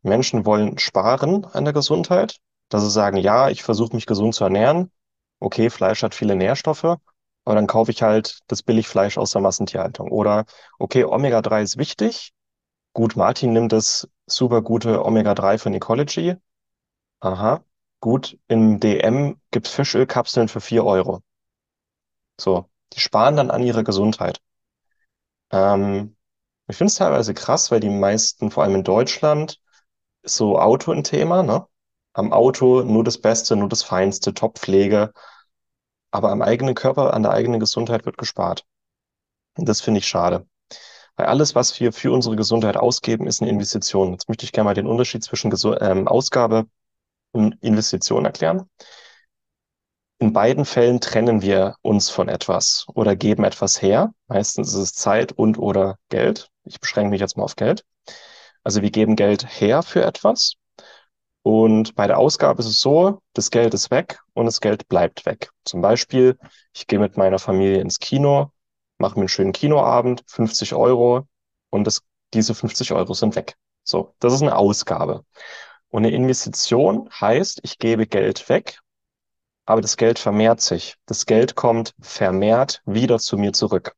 Menschen 0.02 0.46
wollen 0.46 0.78
sparen 0.78 1.44
an 1.44 1.64
der 1.64 1.74
Gesundheit, 1.74 2.38
dass 2.68 2.84
sie 2.84 2.90
sagen, 2.90 3.16
ja, 3.16 3.48
ich 3.48 3.64
versuche 3.64 3.96
mich 3.96 4.06
gesund 4.06 4.36
zu 4.36 4.44
ernähren. 4.44 4.92
Okay, 5.40 5.68
Fleisch 5.68 6.04
hat 6.04 6.14
viele 6.14 6.36
Nährstoffe, 6.36 6.84
aber 6.84 7.54
dann 7.56 7.66
kaufe 7.66 7.90
ich 7.90 8.02
halt 8.02 8.38
das 8.46 8.62
Billigfleisch 8.62 9.18
aus 9.18 9.32
der 9.32 9.40
Massentierhaltung. 9.40 10.12
Oder 10.12 10.44
okay, 10.78 11.02
Omega-3 11.02 11.62
ist 11.62 11.76
wichtig. 11.76 12.32
Gut, 12.92 13.16
Martin 13.16 13.52
nimmt 13.52 13.72
das 13.72 14.08
super 14.26 14.62
gute 14.62 15.04
Omega-3 15.04 15.58
von 15.58 15.74
Ecology. 15.74 16.36
Aha, 17.20 17.64
gut, 18.00 18.38
im 18.48 18.80
DM 18.80 19.40
gibt's 19.52 19.70
Fischölkapseln 19.70 20.48
für 20.48 20.60
4 20.60 20.84
Euro. 20.86 21.22
So, 22.40 22.68
die 22.92 22.98
sparen 22.98 23.36
dann 23.36 23.52
an 23.52 23.62
ihrer 23.62 23.84
Gesundheit. 23.84 24.40
Ähm, 25.52 26.16
ich 26.68 26.76
finde 26.76 26.90
es 26.90 26.96
teilweise 26.96 27.34
krass, 27.34 27.70
weil 27.70 27.80
die 27.80 27.90
meisten, 27.90 28.50
vor 28.50 28.64
allem 28.64 28.76
in 28.76 28.84
Deutschland, 28.84 29.60
ist 30.22 30.36
so 30.36 30.58
Auto 30.60 30.92
ein 30.92 31.04
Thema, 31.04 31.42
ne? 31.42 31.66
Am 32.14 32.32
Auto 32.32 32.82
nur 32.82 33.04
das 33.04 33.20
Beste, 33.20 33.56
nur 33.56 33.68
das 33.70 33.82
Feinste, 33.84 34.34
Top-Pflege. 34.34 35.12
Aber 36.12 36.30
am 36.30 36.40
eigenen 36.42 36.76
Körper, 36.76 37.14
an 37.14 37.24
der 37.24 37.32
eigenen 37.32 37.58
Gesundheit 37.58 38.06
wird 38.06 38.16
gespart. 38.16 38.64
Und 39.58 39.68
das 39.68 39.80
finde 39.80 39.98
ich 40.00 40.08
schade. 40.08 40.46
Weil 41.16 41.26
alles, 41.26 41.54
was 41.54 41.78
wir 41.80 41.92
für 41.92 42.12
unsere 42.12 42.36
Gesundheit 42.36 42.76
ausgeben, 42.76 43.26
ist 43.26 43.40
eine 43.40 43.50
Investition. 43.50 44.12
Jetzt 44.12 44.28
möchte 44.28 44.44
ich 44.44 44.52
gerne 44.52 44.66
mal 44.66 44.74
den 44.74 44.86
Unterschied 44.86 45.24
zwischen 45.24 45.50
Gesu 45.50 45.74
ähm, 45.74 46.08
Ausgabe 46.08 46.66
und 47.32 47.56
Investition 47.62 48.24
erklären. 48.24 48.68
In 50.18 50.32
beiden 50.34 50.66
Fällen 50.66 51.00
trennen 51.00 51.40
wir 51.40 51.76
uns 51.80 52.10
von 52.10 52.28
etwas 52.28 52.84
oder 52.94 53.16
geben 53.16 53.44
etwas 53.44 53.80
her. 53.80 54.12
Meistens 54.28 54.68
ist 54.68 54.74
es 54.74 54.92
Zeit 54.92 55.32
und 55.32 55.58
oder 55.58 55.96
Geld. 56.10 56.50
Ich 56.64 56.78
beschränke 56.78 57.10
mich 57.10 57.20
jetzt 57.20 57.38
mal 57.38 57.44
auf 57.44 57.56
Geld. 57.56 57.84
Also 58.62 58.82
wir 58.82 58.90
geben 58.90 59.16
Geld 59.16 59.46
her 59.60 59.82
für 59.82 60.04
etwas. 60.04 60.56
Und 61.42 61.94
bei 61.94 62.06
der 62.06 62.18
Ausgabe 62.18 62.60
ist 62.60 62.68
es 62.68 62.80
so, 62.80 63.20
das 63.32 63.50
Geld 63.50 63.72
ist 63.72 63.90
weg 63.90 64.20
und 64.34 64.44
das 64.44 64.60
Geld 64.60 64.88
bleibt 64.88 65.24
weg. 65.24 65.50
Zum 65.64 65.80
Beispiel, 65.80 66.38
ich 66.74 66.86
gehe 66.86 66.98
mit 66.98 67.16
meiner 67.16 67.38
Familie 67.38 67.80
ins 67.80 67.98
Kino, 67.98 68.50
mache 69.00 69.14
mir 69.14 69.22
einen 69.22 69.28
schönen 69.28 69.52
Kinoabend, 69.52 70.22
50 70.26 70.74
Euro 70.74 71.26
und 71.70 71.84
das, 71.84 72.02
diese 72.34 72.54
50 72.54 72.92
Euro 72.92 73.14
sind 73.14 73.36
weg. 73.36 73.56
So, 73.84 74.14
das 74.20 74.32
ist 74.34 74.42
eine 74.42 74.56
Ausgabe. 74.56 75.24
Und 75.88 76.04
eine 76.04 76.14
Investition 76.14 77.08
heißt, 77.20 77.60
ich 77.64 77.78
gebe 77.78 78.06
Geld 78.06 78.48
weg 78.48 78.78
aber 79.70 79.80
das 79.80 79.96
Geld 79.96 80.18
vermehrt 80.18 80.60
sich. 80.60 80.96
Das 81.06 81.26
Geld 81.26 81.54
kommt 81.54 81.94
vermehrt 82.00 82.82
wieder 82.86 83.20
zu 83.20 83.38
mir 83.38 83.52
zurück. 83.52 83.94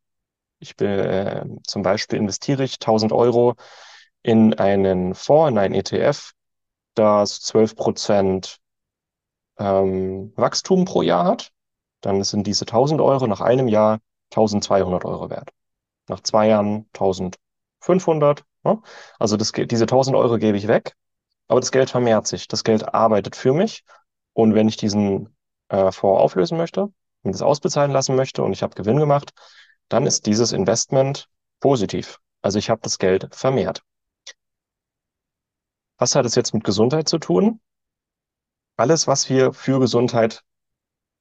Ich 0.59 0.77
bin, 0.77 0.91
äh, 0.91 1.47
zum 1.67 1.83
Beispiel 1.83 2.19
investiere 2.19 2.63
ich 2.63 2.79
1000 2.79 3.11
Euro 3.11 3.55
in 4.23 4.53
einen 4.53 5.15
Fonds, 5.15 5.51
in 5.51 5.57
einen 5.57 5.75
ETF, 5.75 6.33
das 6.95 7.41
12 7.41 7.75
Prozent 7.75 8.59
ähm, 9.59 10.35
Wachstum 10.37 10.85
pro 10.85 11.01
Jahr 11.01 11.25
hat. 11.25 11.53
Dann 12.03 12.23
sind 12.23 12.47
diese 12.47 12.67
1000 12.67 13.01
Euro 13.01 13.27
nach 13.27 13.41
einem 13.41 13.67
Jahr 13.67 14.01
1200 14.33 15.05
Euro 15.05 15.31
wert. 15.31 15.51
Nach 16.09 16.21
zwei 16.21 16.49
Jahren 16.49 16.87
1500. 16.95 18.45
Ne? 18.65 18.81
Also 19.19 19.37
das, 19.37 19.53
diese 19.53 19.85
1000 19.85 20.17
Euro 20.17 20.39
gebe 20.39 20.57
ich 20.57 20.69
weg, 20.69 20.95
aber 21.49 21.61
das 21.61 21.73
Geld 21.73 21.91
vermehrt 21.91 22.27
sich. 22.27 22.49
Das 22.49 22.65
Geld 22.65 22.95
arbeitet 22.95 23.37
für 23.37 23.53
mich. 23.53 23.85
Und 24.33 24.55
wenn 24.55 24.69
ich 24.69 24.77
diesen 24.77 25.37
äh, 25.69 25.93
Fonds 25.93 26.21
auflösen 26.21 26.57
möchte, 26.57 26.89
mir 27.23 27.33
das 27.33 27.43
ausbezahlen 27.43 27.93
lassen 27.93 28.17
möchte 28.17 28.43
und 28.43 28.53
ich 28.53 28.63
habe 28.63 28.75
Gewinn 28.75 28.99
gemacht, 28.99 29.33
dann 29.89 30.07
ist 30.07 30.27
dieses 30.27 30.53
Investment 30.53 31.29
positiv. 31.61 32.19
Also 32.41 32.59
ich 32.59 32.71
habe 32.71 32.81
das 32.83 32.99
Geld 32.99 33.35
vermehrt. 33.35 33.83
Was 35.99 36.15
hat 36.15 36.27
es 36.27 36.35
jetzt 36.35 36.55
mit 36.55 36.65
Gesundheit 36.65 37.09
zu 37.09 37.19
tun? 37.19 37.61
Alles, 38.77 39.07
was 39.07 39.29
wir 39.29 39.53
für 39.53 39.79
Gesundheit 39.79 40.43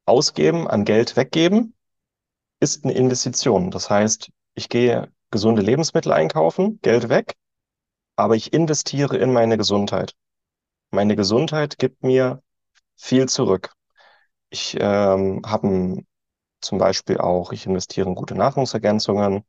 ausgeben, 0.06 0.68
an 0.68 0.86
Geld 0.86 1.16
weggeben, 1.16 1.76
ist 2.62 2.86
eine 2.86 2.94
Investition. 2.94 3.72
Das 3.72 3.90
heißt, 3.90 4.32
ich 4.54 4.70
gehe 4.70 5.12
gesunde 5.32 5.62
Lebensmittel 5.62 6.14
einkaufen, 6.14 6.80
Geld 6.82 7.10
weg, 7.10 7.36
aber 8.16 8.36
ich 8.36 8.54
investiere 8.54 9.18
in 9.18 9.34
meine 9.34 9.58
Gesundheit. 9.58 10.14
Meine 10.92 11.16
Gesundheit 11.16 11.80
gibt 11.80 12.04
mir 12.04 12.42
viel 12.96 13.28
zurück. 13.28 13.74
Ich 14.50 14.78
ähm, 14.80 15.42
habe 15.46 16.04
zum 16.62 16.78
Beispiel 16.78 17.18
auch, 17.18 17.52
ich 17.52 17.66
investiere 17.66 18.08
in 18.08 18.16
gute 18.16 18.36
Nahrungsergänzungen. 18.36 19.44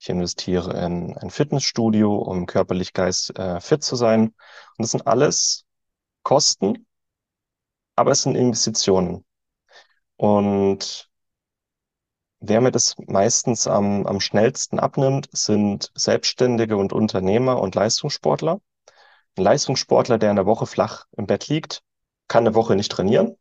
Ich 0.00 0.10
investiere 0.10 0.84
in 0.84 1.16
ein 1.16 1.30
Fitnessstudio, 1.30 2.14
um 2.16 2.46
körperlich 2.46 2.92
geist 2.92 3.38
äh, 3.38 3.60
fit 3.60 3.82
zu 3.82 3.96
sein. 3.96 4.28
Und 4.28 4.34
das 4.78 4.90
sind 4.90 5.06
alles 5.06 5.64
Kosten, 6.22 6.86
aber 7.96 8.10
es 8.10 8.22
sind 8.22 8.34
Investitionen. 8.34 9.24
Und 10.16 11.08
wer 12.48 12.60
mir 12.60 12.70
das 12.70 12.96
meistens 13.06 13.66
am, 13.66 14.06
am 14.06 14.20
schnellsten 14.20 14.78
abnimmt, 14.78 15.28
sind 15.32 15.90
Selbstständige 15.94 16.76
und 16.76 16.92
Unternehmer 16.92 17.60
und 17.60 17.74
Leistungssportler. 17.74 18.60
Ein 19.36 19.42
Leistungssportler, 19.42 20.18
der 20.18 20.30
in 20.30 20.36
der 20.36 20.46
Woche 20.46 20.66
flach 20.66 21.06
im 21.16 21.26
Bett 21.26 21.48
liegt, 21.48 21.82
kann 22.28 22.46
eine 22.46 22.54
Woche 22.54 22.76
nicht 22.76 22.92
trainieren, 22.92 23.36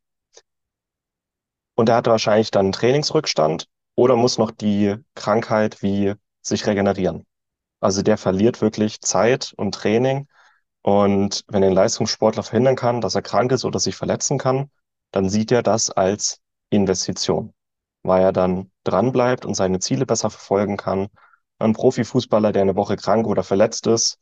und 1.76 1.90
er 1.90 1.96
hat 1.96 2.08
wahrscheinlich 2.08 2.52
dann 2.52 2.68
einen 2.68 2.72
Trainingsrückstand 2.72 3.68
oder 3.96 4.16
muss 4.16 4.38
noch 4.38 4.52
die 4.52 4.96
Krankheit 5.16 5.82
wie 5.82 6.14
sich 6.42 6.66
regenerieren. 6.68 7.26
Also 7.80 8.02
der 8.02 8.18
verliert 8.18 8.62
wirklich 8.62 9.02
Zeit 9.02 9.54
und 9.58 9.74
Training. 9.76 10.28
Und 10.82 11.44
wenn 11.48 11.64
ein 11.64 11.74
Leistungssportler 11.74 12.44
verhindern 12.44 12.76
kann, 12.76 13.02
dass 13.02 13.16
er 13.16 13.22
krank 13.22 13.52
ist 13.52 13.66
oder 13.66 13.80
sich 13.80 13.96
verletzen 13.96 14.38
kann, 14.38 14.70
dann 15.12 15.30
sieht 15.30 15.52
er 15.52 15.64
das 15.64 15.90
als 15.90 16.40
Investition, 16.70 17.54
weil 18.04 18.22
er 18.24 18.34
dann 18.34 18.72
dranbleibt 18.84 19.46
und 19.46 19.56
seine 19.56 19.80
Ziele 19.80 20.06
besser 20.06 20.30
verfolgen 20.30 20.78
kann. 20.78 21.08
Ein 21.60 21.74
Profifußballer, 21.74 22.52
der 22.52 22.64
eine 22.64 22.76
Woche 22.76 22.96
krank 22.98 23.28
oder 23.28 23.44
verletzt 23.44 23.88
ist, 23.88 24.20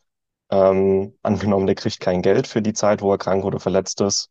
ähm, 0.51 1.15
angenommen, 1.23 1.67
der 1.67 1.75
kriegt 1.75 2.00
kein 2.00 2.21
Geld 2.21 2.47
für 2.47 2.61
die 2.61 2.73
Zeit, 2.73 3.01
wo 3.01 3.11
er 3.11 3.17
krank 3.17 3.45
oder 3.45 3.59
verletzt 3.59 4.01
ist, 4.01 4.29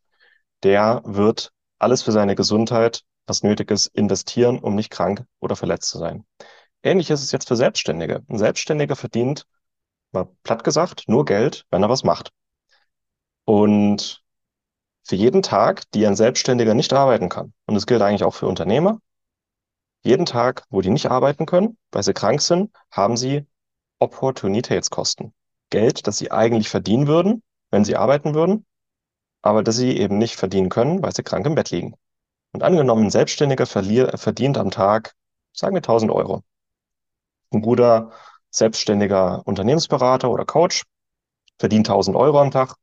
der 0.63 1.03
wird 1.05 1.53
alles 1.79 2.03
für 2.03 2.13
seine 2.13 2.37
Gesundheit 2.37 3.03
was 3.31 3.43
nötig 3.45 3.71
ist, 3.71 3.87
investieren, 3.95 4.59
um 4.59 4.75
nicht 4.75 4.91
krank 4.91 5.25
oder 5.39 5.57
verletzt 5.57 5.89
zu 5.89 5.99
sein. 5.99 6.27
Ähnlich 6.83 7.11
ist 7.11 7.23
es 7.23 7.33
jetzt 7.33 7.47
für 7.49 7.57
Selbstständige. 7.57 8.25
Ein 8.29 8.39
Selbstständiger 8.39 8.97
verdient, 8.97 9.47
mal 10.13 10.29
platt 10.43 10.65
gesagt, 10.65 11.05
nur 11.07 11.25
Geld, 11.25 11.65
wenn 11.71 11.83
er 11.83 11.89
was 11.89 12.03
macht. 12.03 12.31
Und 13.45 14.23
für 15.05 15.17
jeden 15.17 15.43
Tag, 15.43 15.91
die 15.93 16.07
ein 16.07 16.17
Selbstständiger 16.17 16.75
nicht 16.75 16.93
arbeiten 16.93 17.29
kann, 17.29 17.53
und 17.67 17.75
das 17.75 17.87
gilt 17.87 18.03
eigentlich 18.03 18.25
auch 18.25 18.35
für 18.35 18.47
Unternehmer, 18.47 18.99
jeden 20.03 20.27
Tag, 20.27 20.65
wo 20.71 20.81
die 20.81 20.91
nicht 20.91 21.11
arbeiten 21.11 21.47
können, 21.47 21.77
weil 21.93 22.03
sie 22.03 22.15
krank 22.15 22.41
sind, 22.43 22.71
haben 22.91 23.17
sie 23.17 23.47
Opportunitätskosten. 23.99 25.35
Geld, 25.71 26.07
das 26.07 26.19
sie 26.19 26.31
eigentlich 26.33 26.69
verdienen 26.69 27.07
würden, 27.07 27.43
wenn 27.71 27.85
sie 27.85 27.97
arbeiten 27.97 28.35
würden, 28.35 28.67
aber 29.43 29.63
das 29.63 29.77
sie 29.77 29.97
eben 29.97 30.19
nicht 30.19 30.37
verdienen 30.37 30.69
können, 30.71 31.03
weil 31.03 31.15
sie 31.15 31.23
krank 31.23 31.47
im 31.47 31.55
Bett 31.55 31.71
liegen. 31.71 31.95
Und 32.53 32.63
angenommen, 32.63 33.07
ein 33.07 33.11
Selbstständiger 33.11 33.67
verdient 33.67 34.59
am 34.59 34.71
Tag, 34.71 35.15
sagen 35.53 35.75
wir 35.75 35.83
1000 35.83 36.11
Euro. 36.13 36.43
Ein 37.53 37.63
guter 37.63 38.11
selbstständiger 38.51 39.43
Unternehmensberater 39.47 40.31
oder 40.31 40.45
Coach 40.45 40.83
verdient 41.59 41.89
1000 41.89 42.17
Euro 42.17 42.41
am 42.41 42.51
Tag. 42.51 42.77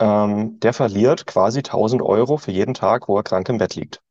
Ähm, 0.00 0.58
der 0.60 0.72
verliert 0.72 1.26
quasi 1.26 1.62
1000 1.62 2.02
Euro 2.02 2.36
für 2.38 2.50
jeden 2.52 2.74
Tag, 2.74 3.08
wo 3.08 3.16
er 3.16 3.22
krank 3.22 3.48
im 3.48 3.58
Bett 3.58 3.76
liegt. 3.76 4.02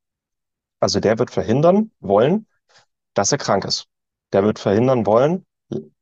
Also 0.79 1.00
der 1.00 1.19
wird 1.19 1.31
verhindern 1.31 1.91
wollen, 2.00 2.48
dass 3.13 3.31
er 3.31 3.38
krank 3.38 3.65
ist. 3.65 3.88
Der 4.33 4.43
wird 4.43 4.59
verhindern 4.59 5.05
wollen, 5.05 5.45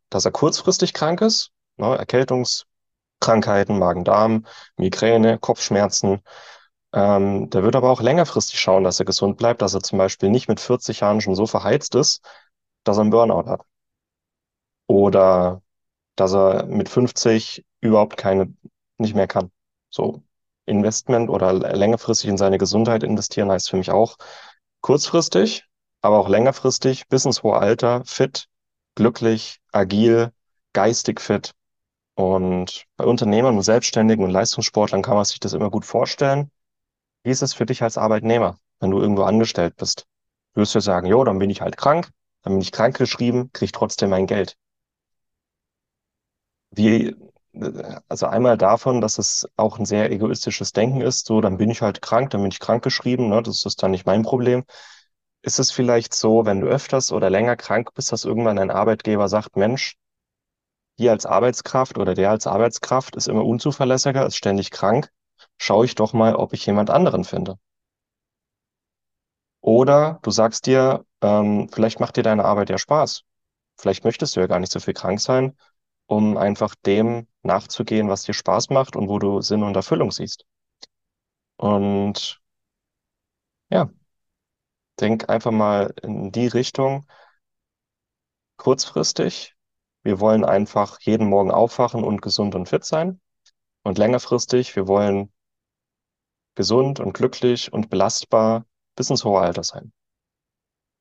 dass 0.10 0.25
er 0.25 0.31
kurzfristig 0.31 0.93
krank 0.93 1.22
ist, 1.22 1.51
ne, 1.77 1.98
Erkältungskrankheiten, 1.98 3.79
Magen-Darm, 3.79 4.46
Migräne, 4.77 5.39
Kopfschmerzen, 5.39 6.22
ähm, 6.93 7.50
der 7.50 7.63
wird 7.63 7.75
aber 7.75 7.91
auch 7.91 8.01
längerfristig 8.01 8.60
schauen, 8.60 8.84
dass 8.84 9.00
er 9.00 9.05
gesund 9.05 9.38
bleibt, 9.38 9.62
dass 9.62 9.74
er 9.74 9.81
zum 9.81 9.98
Beispiel 9.98 10.29
nicht 10.29 10.48
mit 10.48 10.60
40 10.60 11.01
Jahren 11.01 11.22
schon 11.22 11.36
so 11.36 11.46
verheizt 11.46 11.96
ist, 11.96 12.22
dass 12.84 12.98
er 12.98 13.01
einen 13.01 13.12
Burnout 13.12 13.48
hat. 13.50 13.62
Oder 14.88 15.62
dass 16.15 16.34
er 16.34 16.65
mit 16.65 16.89
50 16.89 17.65
überhaupt 17.81 18.17
keine, 18.17 18.53
nicht 18.98 19.15
mehr 19.15 19.27
kann. 19.27 19.51
So. 19.89 20.24
Investment 20.65 21.29
oder 21.29 21.53
längerfristig 21.53 22.29
in 22.29 22.38
seine 22.38 22.57
Gesundheit 22.57 23.03
investieren 23.03 23.51
heißt 23.51 23.69
für 23.69 23.77
mich 23.77 23.91
auch 23.91 24.17
kurzfristig, 24.88 25.65
aber 26.01 26.17
auch 26.17 26.29
längerfristig 26.29 27.10
bis 27.10 27.25
ins 27.25 27.44
hohe 27.44 27.58
Alter 27.58 28.06
fit, 28.06 28.48
glücklich, 28.96 29.60
agil, 29.74 30.32
geistig 30.72 31.20
fit. 31.20 31.51
Und 32.15 32.86
bei 32.96 33.03
Unternehmern 33.03 33.58
und 33.58 33.63
Selbstständigen 33.63 34.24
und 34.24 34.32
Leistungssportlern 34.32 35.01
kann 35.01 35.15
man 35.15 35.25
sich 35.25 35.41
das 35.41 35.51
immer 35.51 35.70
gut 35.70 35.84
vorstellen. 35.84 36.51
Wie 37.24 37.32
ist 37.32 37.41
es 37.41 37.53
für 37.53 37.65
dich 37.65 37.84
als 37.84 37.98
Arbeitnehmer, 37.98 38.60
wenn 38.79 38.91
du 38.91 39.01
irgendwo 39.01 39.24
angestellt 39.24 39.75
bist? 39.75 40.06
Wirst 40.53 40.74
du 40.74 40.79
sagen, 40.79 41.06
jo, 41.08 41.22
dann 41.25 41.38
bin 41.38 41.50
ich 41.50 41.60
halt 41.60 41.75
krank, 41.75 42.10
dann 42.44 42.53
bin 42.53 42.62
ich 42.62 42.72
krankgeschrieben, 42.72 43.51
krieg 43.51 43.74
trotzdem 43.74 44.12
mein 44.12 44.25
Geld. 44.25 44.56
Wie, 46.72 47.13
also 48.10 48.28
einmal 48.28 48.58
davon, 48.58 49.02
dass 49.02 49.18
es 49.18 49.48
auch 49.58 49.80
ein 49.80 49.86
sehr 49.86 50.12
egoistisches 50.12 50.72
Denken 50.74 51.02
ist, 51.02 51.26
so, 51.26 51.42
dann 51.42 51.58
bin 51.58 51.70
ich 51.70 51.82
halt 51.82 52.02
krank, 52.02 52.30
dann 52.32 52.42
bin 52.42 52.52
ich 52.52 52.60
krankgeschrieben, 52.60 53.30
ne, 53.30 53.42
das 53.44 53.66
ist 53.66 53.82
dann 53.84 53.92
nicht 53.92 54.06
mein 54.06 54.24
Problem. 54.24 54.64
Ist 55.42 55.60
es 55.60 55.72
vielleicht 55.72 56.14
so, 56.14 56.46
wenn 56.46 56.62
du 56.62 56.68
öfters 56.68 57.12
oder 57.12 57.30
länger 57.30 57.56
krank 57.56 57.94
bist, 57.96 58.12
dass 58.12 58.26
irgendwann 58.26 58.60
ein 58.60 58.72
Arbeitgeber 58.72 59.30
sagt, 59.30 59.56
Mensch, 59.58 59.98
die 61.00 61.10
als 61.10 61.26
Arbeitskraft 61.26 61.98
oder 61.98 62.14
der 62.14 62.30
als 62.30 62.46
Arbeitskraft 62.46 63.16
ist 63.16 63.28
immer 63.28 63.46
unzuverlässiger, 63.46 64.26
ist 64.26 64.36
ständig 64.38 64.70
krank, 64.72 65.12
schaue 65.58 65.86
ich 65.86 65.96
doch 65.96 66.14
mal, 66.14 66.36
ob 66.36 66.54
ich 66.54 66.66
jemand 66.66 66.90
anderen 66.90 67.24
finde. 67.24 67.58
Oder 69.62 70.20
du 70.24 70.32
sagst 70.32 70.66
dir, 70.66 71.06
ähm, 71.22 71.70
vielleicht 71.72 72.00
macht 72.00 72.16
dir 72.16 72.24
deine 72.24 72.46
Arbeit 72.46 72.70
ja 72.70 72.78
Spaß. 72.78 73.24
Vielleicht 73.78 74.04
möchtest 74.04 74.36
du 74.36 74.40
ja 74.40 74.48
gar 74.48 74.60
nicht 74.60 74.72
so 74.72 74.80
viel 74.80 74.94
krank 74.94 75.20
sein, 75.20 75.58
um 76.08 76.38
einfach 76.38 76.76
dem 76.86 77.28
nachzugehen, 77.48 78.10
was 78.10 78.24
dir 78.24 78.34
Spaß 78.34 78.70
macht 78.70 78.96
und 78.96 79.10
wo 79.10 79.20
du 79.20 79.42
Sinn 79.42 79.63
und 79.63 79.75
Erfüllung 79.75 80.12
siehst. 80.12 80.46
Und 81.58 82.39
ja, 83.70 83.89
denk 85.00 85.30
einfach 85.30 85.51
mal 85.51 85.94
in 86.04 86.32
die 86.32 86.48
Richtung, 86.48 87.08
kurzfristig. 88.58 89.56
Wir 90.04 90.20
wollen 90.20 90.46
einfach 90.46 91.00
jeden 91.01 91.27
Morgen 91.30 91.51
aufwachen 91.51 92.04
und 92.04 92.22
gesund 92.22 92.56
und 92.56 92.70
fit 92.70 92.86
sein. 92.86 93.20
Und 93.84 93.98
längerfristig, 93.98 94.75
wir 94.75 94.88
wollen 94.88 95.32
gesund 96.56 97.00
und 97.00 97.13
glücklich 97.13 97.72
und 97.72 97.89
belastbar 97.89 98.66
bis 98.96 99.10
ins 99.10 99.24
hohe 99.24 99.42
Alter 99.42 99.63
sein. 99.63 99.94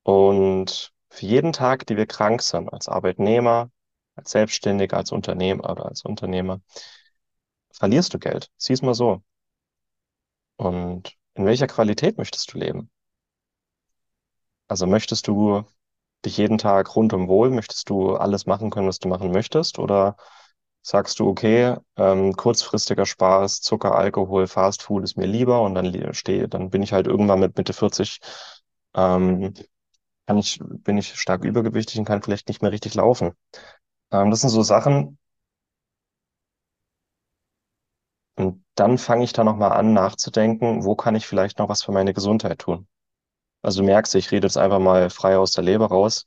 Und 0.03 0.93
für 1.11 1.26
jeden 1.26 1.53
Tag, 1.53 1.87
die 1.87 1.97
wir 1.97 2.07
krank 2.07 2.43
sind, 2.43 2.73
als 2.73 2.88
Arbeitnehmer, 2.88 3.71
als 4.16 4.30
Selbstständiger, 4.30 4.96
als 4.96 5.12
Unternehmer 5.12 5.70
oder 5.70 5.87
als 5.87 6.04
Unternehmer, 6.04 6.61
verlierst 7.73 8.12
du 8.12 8.18
Geld. 8.18 8.50
Sieh 8.56 8.73
es 8.73 8.82
mal 8.82 8.94
so. 8.94 9.23
Und 10.58 11.16
in 11.32 11.46
welcher 11.46 11.66
Qualität 11.66 12.18
möchtest 12.18 12.52
du 12.52 12.58
leben? 12.58 12.90
Also 14.68 14.87
möchtest 14.87 15.28
du 15.28 15.64
dich 16.25 16.37
jeden 16.38 16.58
Tag 16.58 16.94
rundum 16.96 17.28
wohl? 17.28 17.50
Möchtest 17.50 17.90
du 17.90 18.16
alles 18.16 18.46
machen 18.46 18.70
können, 18.70 18.88
was 18.88 18.99
du 18.99 19.08
machen 19.08 19.30
möchtest? 19.32 19.78
Oder 19.78 20.16
sagst 20.82 21.20
du, 21.20 21.28
okay, 21.28 21.76
ähm, 21.96 22.35
kurzfristiger 22.35 23.06
Spaß, 23.06 23.61
Zucker, 23.62 23.94
Alkohol, 23.96 24.46
Fast 24.49 24.82
Food 24.82 25.04
ist 25.04 25.16
mir 25.18 25.26
lieber 25.26 25.62
und 25.62 25.75
dann 25.75 26.14
stehe, 26.14 26.49
dann 26.49 26.70
bin 26.70 26.82
ich 26.82 26.92
halt 26.92 27.06
irgendwann 27.08 27.40
mit 27.40 27.56
Mitte 27.58 27.73
40, 27.75 28.20
ähm, 28.96 29.54
kann 30.26 30.38
ich, 30.38 30.61
bin 30.62 30.99
ich 30.99 31.16
stark 31.16 31.44
übergewichtig 31.44 31.99
und 32.00 32.06
kann 32.06 32.23
vielleicht 32.23 32.49
nicht 32.49 32.62
mehr 32.62 32.73
richtig 32.73 32.94
laufen. 32.96 33.32
Ähm, 34.13 34.31
das 34.31 34.41
sind 34.41 34.51
so 34.51 34.63
Sachen. 34.63 35.17
Und 38.37 38.65
dann 38.75 38.99
fange 38.99 39.25
ich 39.25 39.33
da 39.33 39.45
nochmal 39.45 39.73
an 39.73 39.93
nachzudenken, 39.93 40.85
wo 40.85 40.95
kann 40.95 41.15
ich 41.15 41.27
vielleicht 41.27 41.59
noch 41.59 41.69
was 41.69 41.83
für 41.83 41.93
meine 41.93 42.13
Gesundheit 42.15 42.59
tun? 42.61 42.87
Also 43.63 43.81
du 43.83 43.87
merkst, 43.87 44.15
ich 44.17 44.33
rede 44.33 44.47
jetzt 44.49 44.59
einfach 44.59 44.81
mal 44.81 45.11
frei 45.11 45.39
aus 45.39 45.53
der 45.53 45.65
Leber 45.65 45.87
raus. 45.89 46.27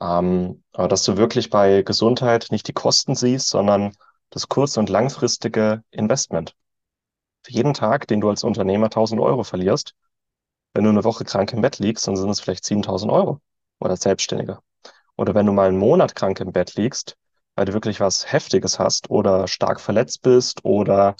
Ähm, 0.00 0.64
aber 0.72 0.88
dass 0.88 1.04
du 1.04 1.16
wirklich 1.16 1.50
bei 1.50 1.82
Gesundheit 1.82 2.48
nicht 2.50 2.68
die 2.68 2.74
Kosten 2.74 3.14
siehst, 3.16 3.48
sondern 3.48 3.94
das 4.30 4.48
kurz- 4.48 4.76
und 4.78 4.90
langfristige 4.90 5.84
Investment. 5.92 6.56
Für 7.44 7.52
jeden 7.52 7.74
Tag, 7.74 8.06
den 8.08 8.20
du 8.20 8.30
als 8.30 8.44
Unternehmer 8.44 8.90
1000 8.90 9.20
Euro 9.20 9.44
verlierst, 9.44 9.94
wenn 10.74 10.84
du 10.84 10.90
eine 10.90 11.04
Woche 11.04 11.24
krank 11.24 11.52
im 11.54 11.62
Bett 11.62 11.78
liegst, 11.80 12.08
dann 12.08 12.16
sind 12.16 12.30
es 12.30 12.40
vielleicht 12.40 12.64
7000 12.64 13.12
Euro 13.12 13.40
oder 13.80 13.96
Selbstständiger. 13.96 14.62
Oder 15.18 15.34
wenn 15.34 15.46
du 15.46 15.52
mal 15.52 15.68
einen 15.68 15.78
Monat 15.78 16.14
krank 16.14 16.40
im 16.40 16.52
Bett 16.52 16.76
liegst, 16.76 17.16
weil 17.56 17.66
du 17.66 17.74
wirklich 17.74 18.00
was 18.00 18.32
Heftiges 18.32 18.78
hast 18.78 19.10
oder 19.10 19.48
stark 19.48 19.80
verletzt 19.80 20.22
bist 20.22 20.64
oder 20.64 21.16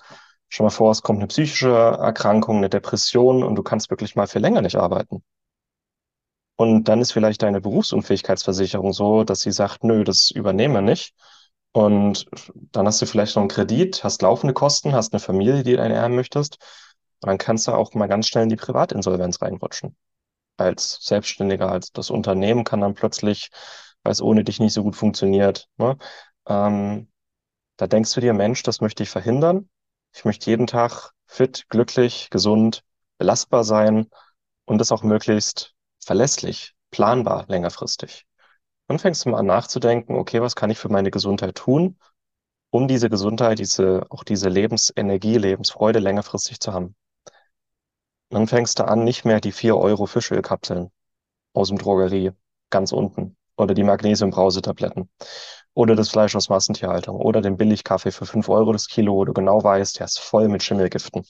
schon 0.48 0.64
mal 0.64 0.70
vor, 0.70 0.92
es 0.92 1.02
kommt 1.02 1.18
eine 1.18 1.26
psychische 1.28 1.70
Erkrankung, 1.70 2.58
eine 2.58 2.70
Depression 2.70 3.42
und 3.42 3.56
du 3.56 3.62
kannst 3.62 3.90
wirklich 3.90 4.16
mal 4.16 4.26
für 4.26 4.38
länger 4.38 4.62
nicht 4.62 4.76
arbeiten. 4.76 5.22
Und 6.56 6.84
dann 6.84 7.00
ist 7.00 7.12
vielleicht 7.12 7.42
deine 7.42 7.60
Berufsunfähigkeitsversicherung 7.60 8.92
so, 8.92 9.24
dass 9.24 9.40
sie 9.40 9.52
sagt, 9.52 9.84
nö, 9.84 10.02
das 10.04 10.30
übernehmen 10.30 10.74
wir 10.74 10.80
nicht. 10.82 11.14
Und 11.72 12.26
dann 12.72 12.86
hast 12.86 13.00
du 13.00 13.06
vielleicht 13.06 13.36
noch 13.36 13.42
einen 13.42 13.48
Kredit, 13.50 14.02
hast 14.02 14.22
laufende 14.22 14.54
Kosten, 14.54 14.92
hast 14.94 15.12
eine 15.12 15.20
Familie, 15.20 15.62
die 15.62 15.74
du 15.74 15.78
ernähren 15.78 16.16
möchtest. 16.16 16.58
Und 17.20 17.28
dann 17.28 17.38
kannst 17.38 17.68
du 17.68 17.72
auch 17.72 17.94
mal 17.94 18.08
ganz 18.08 18.26
schnell 18.26 18.44
in 18.44 18.48
die 18.48 18.56
Privatinsolvenz 18.56 19.40
reinrutschen. 19.42 19.96
Als 20.56 20.98
Selbstständiger, 21.02 21.70
als 21.70 21.92
das 21.92 22.10
Unternehmen 22.10 22.64
kann 22.64 22.80
dann 22.80 22.94
plötzlich, 22.94 23.50
weil 24.02 24.12
es 24.12 24.22
ohne 24.22 24.44
dich 24.44 24.60
nicht 24.60 24.72
so 24.72 24.82
gut 24.82 24.96
funktioniert, 24.96 25.68
ne? 25.76 25.96
Ähm, 26.46 27.08
da 27.78 27.86
denkst 27.86 28.12
du 28.14 28.20
dir, 28.20 28.34
Mensch, 28.34 28.62
das 28.64 28.80
möchte 28.80 29.04
ich 29.04 29.10
verhindern. 29.10 29.70
Ich 30.14 30.24
möchte 30.24 30.50
jeden 30.50 30.66
Tag 30.66 31.12
fit, 31.26 31.66
glücklich, 31.68 32.28
gesund, 32.30 32.82
belastbar 33.18 33.64
sein 33.64 34.08
und 34.66 34.78
das 34.78 34.92
auch 34.92 35.02
möglichst 35.04 35.74
verlässlich, 36.04 36.74
planbar, 36.90 37.46
längerfristig. 37.48 38.26
Dann 38.88 38.98
fängst 38.98 39.24
du 39.24 39.30
mal 39.30 39.38
an 39.38 39.46
nachzudenken, 39.46 40.16
okay, 40.16 40.42
was 40.42 40.56
kann 40.56 40.70
ich 40.70 40.78
für 40.78 40.88
meine 40.88 41.10
Gesundheit 41.10 41.54
tun, 41.56 41.98
um 42.70 42.88
diese 42.88 43.08
Gesundheit, 43.10 43.60
diese, 43.60 44.06
auch 44.10 44.24
diese 44.24 44.48
Lebensenergie, 44.48 45.38
Lebensfreude 45.38 46.00
längerfristig 46.00 46.60
zu 46.60 46.72
haben. 46.72 46.96
Dann 48.30 48.46
fängst 48.46 48.78
du 48.78 48.84
an, 48.88 49.04
nicht 49.04 49.24
mehr 49.24 49.40
die 49.40 49.52
4 49.52 49.76
Euro 49.76 50.06
Fischölkapseln 50.06 50.90
aus 51.54 51.68
dem 51.68 51.78
Drogerie 51.78 52.32
ganz 52.70 52.92
unten 52.92 53.37
oder 53.58 53.74
die 53.74 53.84
Magnesiumbrausetabletten 53.84 55.10
oder 55.74 55.94
das 55.94 56.08
Fleisch 56.10 56.34
aus 56.34 56.48
Massentierhaltung 56.48 57.16
oder 57.16 57.40
den 57.40 57.56
Billigkaffee 57.56 58.10
für 58.10 58.26
5 58.26 58.48
Euro 58.48 58.72
das 58.72 58.88
Kilo, 58.88 59.14
wo 59.14 59.24
du 59.24 59.32
genau 59.32 59.62
weißt, 59.62 59.98
der 59.98 60.06
ist 60.06 60.18
voll 60.18 60.48
mit 60.48 60.62
Schimmelgiften. 60.62 61.24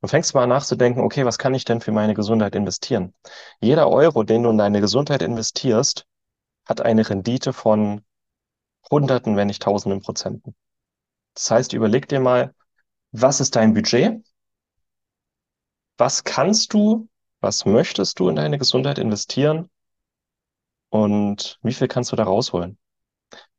Dann 0.00 0.08
fängst 0.08 0.34
mal 0.34 0.46
nachzudenken, 0.46 1.00
okay, 1.02 1.24
was 1.24 1.38
kann 1.38 1.54
ich 1.54 1.64
denn 1.64 1.80
für 1.80 1.92
meine 1.92 2.14
Gesundheit 2.14 2.54
investieren? 2.54 3.14
Jeder 3.60 3.88
Euro, 3.88 4.22
den 4.22 4.42
du 4.42 4.50
in 4.50 4.58
deine 4.58 4.80
Gesundheit 4.80 5.22
investierst, 5.22 6.06
hat 6.66 6.80
eine 6.80 7.08
Rendite 7.08 7.52
von 7.52 8.02
Hunderten, 8.90 9.36
wenn 9.36 9.48
nicht 9.48 9.62
Tausenden 9.62 10.00
Prozenten. 10.00 10.54
Das 11.34 11.50
heißt, 11.50 11.72
überleg 11.72 12.08
dir 12.08 12.20
mal, 12.20 12.54
was 13.12 13.40
ist 13.40 13.56
dein 13.56 13.74
Budget? 13.74 14.22
Was 15.98 16.24
kannst 16.24 16.72
du, 16.72 17.08
was 17.40 17.64
möchtest 17.64 18.18
du 18.18 18.28
in 18.28 18.36
deine 18.36 18.58
Gesundheit 18.58 18.98
investieren? 18.98 19.70
Und 20.90 21.58
wie 21.62 21.74
viel 21.74 21.88
kannst 21.88 22.12
du 22.12 22.16
da 22.16 22.24
rausholen? 22.24 22.78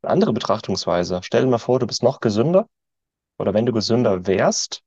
Eine 0.02 0.12
andere 0.12 0.34
Betrachtungsweise. 0.34 1.22
Stell 1.24 1.44
dir 1.44 1.50
mal 1.50 1.58
vor, 1.58 1.80
du 1.80 1.88
bist 1.88 2.04
noch 2.04 2.20
gesünder 2.20 2.68
oder 3.38 3.54
wenn 3.54 3.66
du 3.66 3.74
gesünder 3.74 4.28
wärst, 4.28 4.84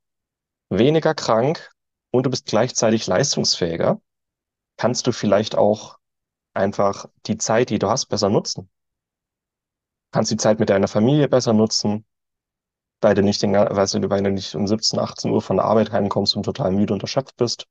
weniger 0.69 1.15
krank 1.15 1.71
und 2.11 2.27
du 2.27 2.31
bist 2.31 2.47
gleichzeitig 2.47 3.07
leistungsfähiger, 3.07 4.01
kannst 4.77 5.07
du 5.07 5.13
vielleicht 5.13 5.57
auch 5.57 5.99
einfach 6.55 7.07
die 7.27 7.39
Zeit, 7.39 7.71
die 7.71 7.79
du 7.79 7.89
hast, 7.89 8.07
besser 8.07 8.29
nutzen. 8.29 8.71
Kannst 10.11 10.31
die 10.31 10.37
Zeit 10.37 10.61
mit 10.61 10.69
deiner 10.69 10.89
Familie 10.89 11.29
besser 11.29 11.53
nutzen, 11.53 12.05
weil 13.01 13.15
du 13.15 13.23
nicht, 13.23 13.43
den, 13.43 13.55
weißt 13.55 13.95
du, 13.95 14.11
weil 14.11 14.23
du 14.23 14.31
nicht 14.31 14.55
um 14.55 14.67
17, 14.67 14.99
18 14.99 15.31
Uhr 15.31 15.43
von 15.43 15.57
der 15.57 15.67
Arbeit 15.67 15.93
heimkommst 15.93 16.37
und 16.37 16.45
total 16.45 16.73
müde 16.73 16.93
und 16.93 17.03
erschöpft 17.03 17.37
bist. 17.37 17.67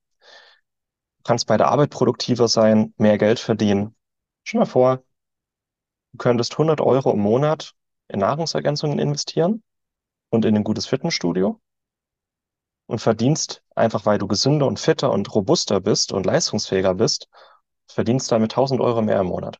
Kannst 1.23 1.47
bei 1.47 1.57
der 1.57 1.67
Arbeit 1.67 1.91
produktiver 1.91 2.47
sein, 2.47 2.93
mehr 2.97 3.17
Geld 3.17 3.39
verdienen. 3.39 3.95
Stell 4.43 4.60
dir 4.60 4.65
mal 4.65 4.71
vor, 4.71 5.04
Du 6.12 6.17
könntest 6.17 6.58
100 6.58 6.82
Euro 6.82 7.13
im 7.13 7.19
Monat 7.19 7.73
in 8.10 8.19
Nahrungsergänzungen 8.19 8.99
investieren 8.99 9.63
und 10.30 10.43
in 10.43 10.56
ein 10.56 10.63
gutes 10.63 10.86
Fitnessstudio 10.86 11.62
und 12.88 12.99
verdienst 12.99 13.63
einfach, 13.75 14.06
weil 14.06 14.17
du 14.17 14.27
gesünder 14.27 14.67
und 14.67 14.80
fitter 14.80 15.12
und 15.12 15.34
robuster 15.34 15.80
bist 15.80 16.12
und 16.12 16.25
leistungsfähiger 16.25 16.95
bist, 16.95 17.30
verdienst 17.88 18.32
damit 18.32 18.51
1000 18.51 18.82
Euro 18.82 19.01
mehr 19.01 19.21
im 19.21 19.27
Monat 19.27 19.58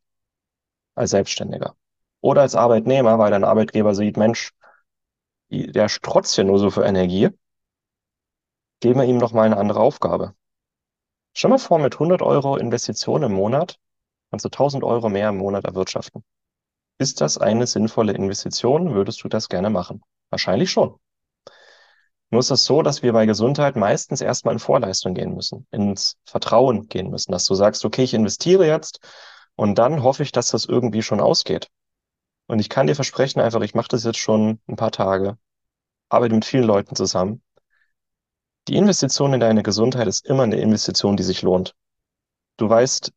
als 0.96 1.12
Selbstständiger. 1.12 1.76
Oder 2.20 2.42
als 2.42 2.56
Arbeitnehmer, 2.56 3.18
weil 3.18 3.32
dein 3.32 3.46
Arbeitgeber 3.46 3.96
sieht, 3.96 4.18
Mensch, 4.18 4.52
der 5.50 5.88
strotzt 5.88 6.38
ja 6.38 6.44
nur 6.44 6.60
so 6.60 6.70
für 6.70 6.84
Energie, 6.84 7.30
geben 8.82 9.00
wir 9.00 9.08
ihm 9.08 9.20
doch 9.20 9.32
mal 9.32 9.46
eine 9.46 9.58
andere 9.58 9.80
Aufgabe. 9.80 10.36
Stell 11.34 11.50
mal 11.50 11.60
vor, 11.60 11.80
mit 11.80 11.94
100 11.94 12.22
Euro 12.22 12.58
Investition 12.58 13.24
im 13.24 13.34
Monat 13.34 13.80
kannst 14.32 14.46
du 14.46 14.50
1000 14.50 14.84
Euro 14.84 15.10
mehr 15.10 15.30
im 15.30 15.38
Monat 15.38 15.66
erwirtschaften. 15.66 16.24
Ist 16.98 17.22
das 17.22 17.38
eine 17.38 17.68
sinnvolle 17.68 18.14
Investition? 18.14 18.94
Würdest 18.94 19.24
du 19.24 19.28
das 19.28 19.50
gerne 19.50 19.70
machen? 19.70 20.02
Wahrscheinlich 20.30 20.72
schon. 20.72 20.96
Nur 22.32 22.40
ist 22.40 22.50
es 22.50 22.64
so, 22.64 22.82
dass 22.82 23.04
wir 23.04 23.12
bei 23.12 23.26
Gesundheit 23.26 23.76
meistens 23.76 24.22
erstmal 24.22 24.54
in 24.54 24.60
Vorleistung 24.60 25.14
gehen 25.14 25.36
müssen, 25.36 25.68
ins 25.72 26.16
Vertrauen 26.24 26.88
gehen 26.88 27.10
müssen, 27.10 27.34
dass 27.34 27.46
du 27.46 27.56
sagst, 27.56 27.84
okay, 27.84 28.04
ich 28.04 28.14
investiere 28.14 28.66
jetzt 28.66 29.02
und 29.56 29.78
dann 29.78 30.02
hoffe 30.02 30.24
ich, 30.24 30.32
dass 30.32 30.48
das 30.48 30.66
irgendwie 30.66 31.02
schon 31.02 31.20
ausgeht. 31.20 31.68
Und 32.48 32.60
ich 32.60 32.70
kann 32.70 32.88
dir 32.88 32.96
versprechen, 32.96 33.42
einfach, 33.42 33.62
ich 33.62 33.76
mache 33.76 33.90
das 33.90 34.06
jetzt 34.06 34.20
schon 34.20 34.62
ein 34.68 34.78
paar 34.78 34.92
Tage, 34.92 35.38
arbeite 36.08 36.36
mit 36.36 36.46
vielen 36.46 36.64
Leuten 36.64 36.96
zusammen. 36.96 37.42
Die 38.70 38.78
Investition 38.78 39.34
in 39.34 39.40
deine 39.42 39.64
Gesundheit 39.64 40.08
ist 40.08 40.26
immer 40.26 40.44
eine 40.44 40.58
Investition, 40.58 41.18
die 41.18 41.24
sich 41.24 41.42
lohnt. 41.42 41.76
Du 42.58 42.70
weißt, 42.70 43.12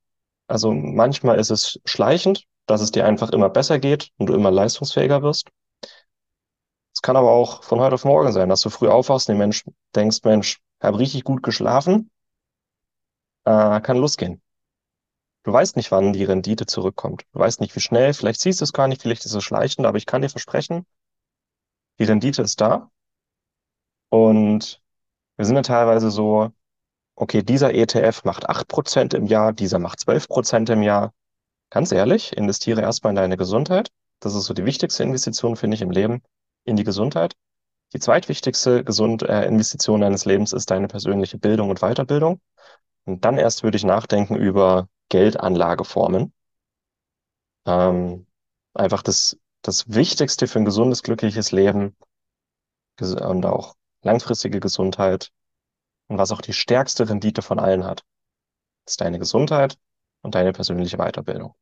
also 0.47 0.73
manchmal 0.73 1.39
ist 1.39 1.51
es 1.51 1.81
schleichend, 1.85 2.45
dass 2.67 2.81
es 2.81 2.91
dir 2.91 3.07
einfach 3.07 3.31
immer 3.31 3.51
besser 3.51 3.79
geht 3.79 4.11
und 4.19 4.27
du 4.27 4.35
immer 4.35 4.51
leistungsfähiger 4.51 5.23
wirst. 5.23 5.51
Es 6.95 7.03
kann 7.03 7.17
aber 7.17 7.31
auch 7.31 7.63
von 7.65 7.81
heute 7.81 7.95
auf 7.95 8.05
morgen 8.05 8.33
sein, 8.33 8.49
dass 8.49 8.61
du 8.61 8.71
früh 8.71 8.89
aufwachst 8.89 9.29
und 9.29 9.39
Mensch, 9.39 9.65
denkst, 9.95 10.21
Mensch, 10.25 10.61
habe 10.81 10.99
richtig 10.99 11.25
gut 11.25 11.43
geschlafen, 11.43 12.11
äh, 13.45 13.81
kann 13.81 13.97
losgehen. 13.97 14.41
Du 15.45 15.53
weißt 15.53 15.77
nicht, 15.77 15.91
wann 15.91 16.13
die 16.13 16.25
Rendite 16.25 16.67
zurückkommt. 16.67 17.25
Du 17.33 17.39
weißt 17.39 17.61
nicht, 17.61 17.75
wie 17.77 17.81
schnell. 17.81 18.15
Vielleicht 18.15 18.41
siehst 18.41 18.61
du 18.61 18.65
es 18.65 18.73
gar 18.73 18.89
nicht, 18.89 19.03
vielleicht 19.03 19.25
ist 19.27 19.35
es 19.35 19.45
schleichend, 19.45 19.87
aber 19.87 19.99
ich 19.99 20.07
kann 20.07 20.23
dir 20.23 20.31
versprechen, 20.31 20.87
die 21.99 22.05
Rendite 22.05 22.43
ist 22.43 22.61
da. 22.61 22.91
Und 24.09 24.81
wir 25.37 25.45
sind 25.45 25.57
ja 25.57 25.63
teilweise 25.63 26.11
so, 26.11 26.53
okay, 27.17 27.43
dieser 27.43 27.75
ETF 27.75 28.25
macht 28.25 28.49
8% 28.49 29.15
im 29.15 29.27
Jahr, 29.27 29.53
dieser 29.53 29.79
macht 29.79 30.01
12% 30.01 30.73
im 30.73 30.83
Jahr. 30.83 31.13
Ganz 31.71 31.93
ehrlich, 31.93 32.37
investiere 32.37 32.81
erstmal 32.81 33.11
in 33.13 33.17
deine 33.17 33.37
Gesundheit. 33.37 33.91
Das 34.21 34.35
ist 34.35 34.45
so 34.45 34.55
die 34.55 34.65
wichtigste 34.65 35.03
Investition, 35.03 35.57
finde 35.57 35.75
ich, 35.77 35.83
im 35.83 35.91
Leben, 35.91 36.23
in 36.65 36.77
die 36.77 36.85
Gesundheit. 36.85 37.35
Die 37.93 38.01
zweitwichtigste 38.01 38.85
Gesund 38.85 39.23
äh, 39.23 39.45
Investition 39.47 40.01
deines 40.01 40.25
Lebens 40.25 40.53
ist 40.53 40.71
deine 40.71 40.89
persönliche 40.89 41.39
Bildung 41.39 41.71
und 41.71 41.81
Weiterbildung. 41.81 42.41
Und 43.05 43.25
dann 43.25 43.39
erst 43.39 43.63
würde 43.63 43.77
ich 43.77 43.85
nachdenken 43.85 44.37
über 44.37 44.89
Geldanlageformen. 45.11 46.33
Ähm, 47.67 48.27
einfach 48.73 49.03
das, 49.03 49.37
das 49.63 49.93
Wichtigste 49.93 50.47
für 50.49 50.59
ein 50.59 50.65
gesundes, 50.65 51.03
glückliches 51.03 51.53
Leben 51.53 51.97
und 53.01 53.47
auch 53.47 53.75
langfristige 54.03 54.61
Gesundheit 54.61 55.31
und 56.09 56.19
was 56.19 56.33
auch 56.33 56.41
die 56.41 56.53
stärkste 56.53 57.09
Rendite 57.09 57.43
von 57.43 57.59
allen 57.59 57.85
hat, 57.85 58.05
ist 58.87 59.01
deine 59.01 59.19
Gesundheit 59.19 59.79
und 60.23 60.35
deine 60.35 60.53
persönliche 60.53 60.99
Weiterbildung. 60.99 61.55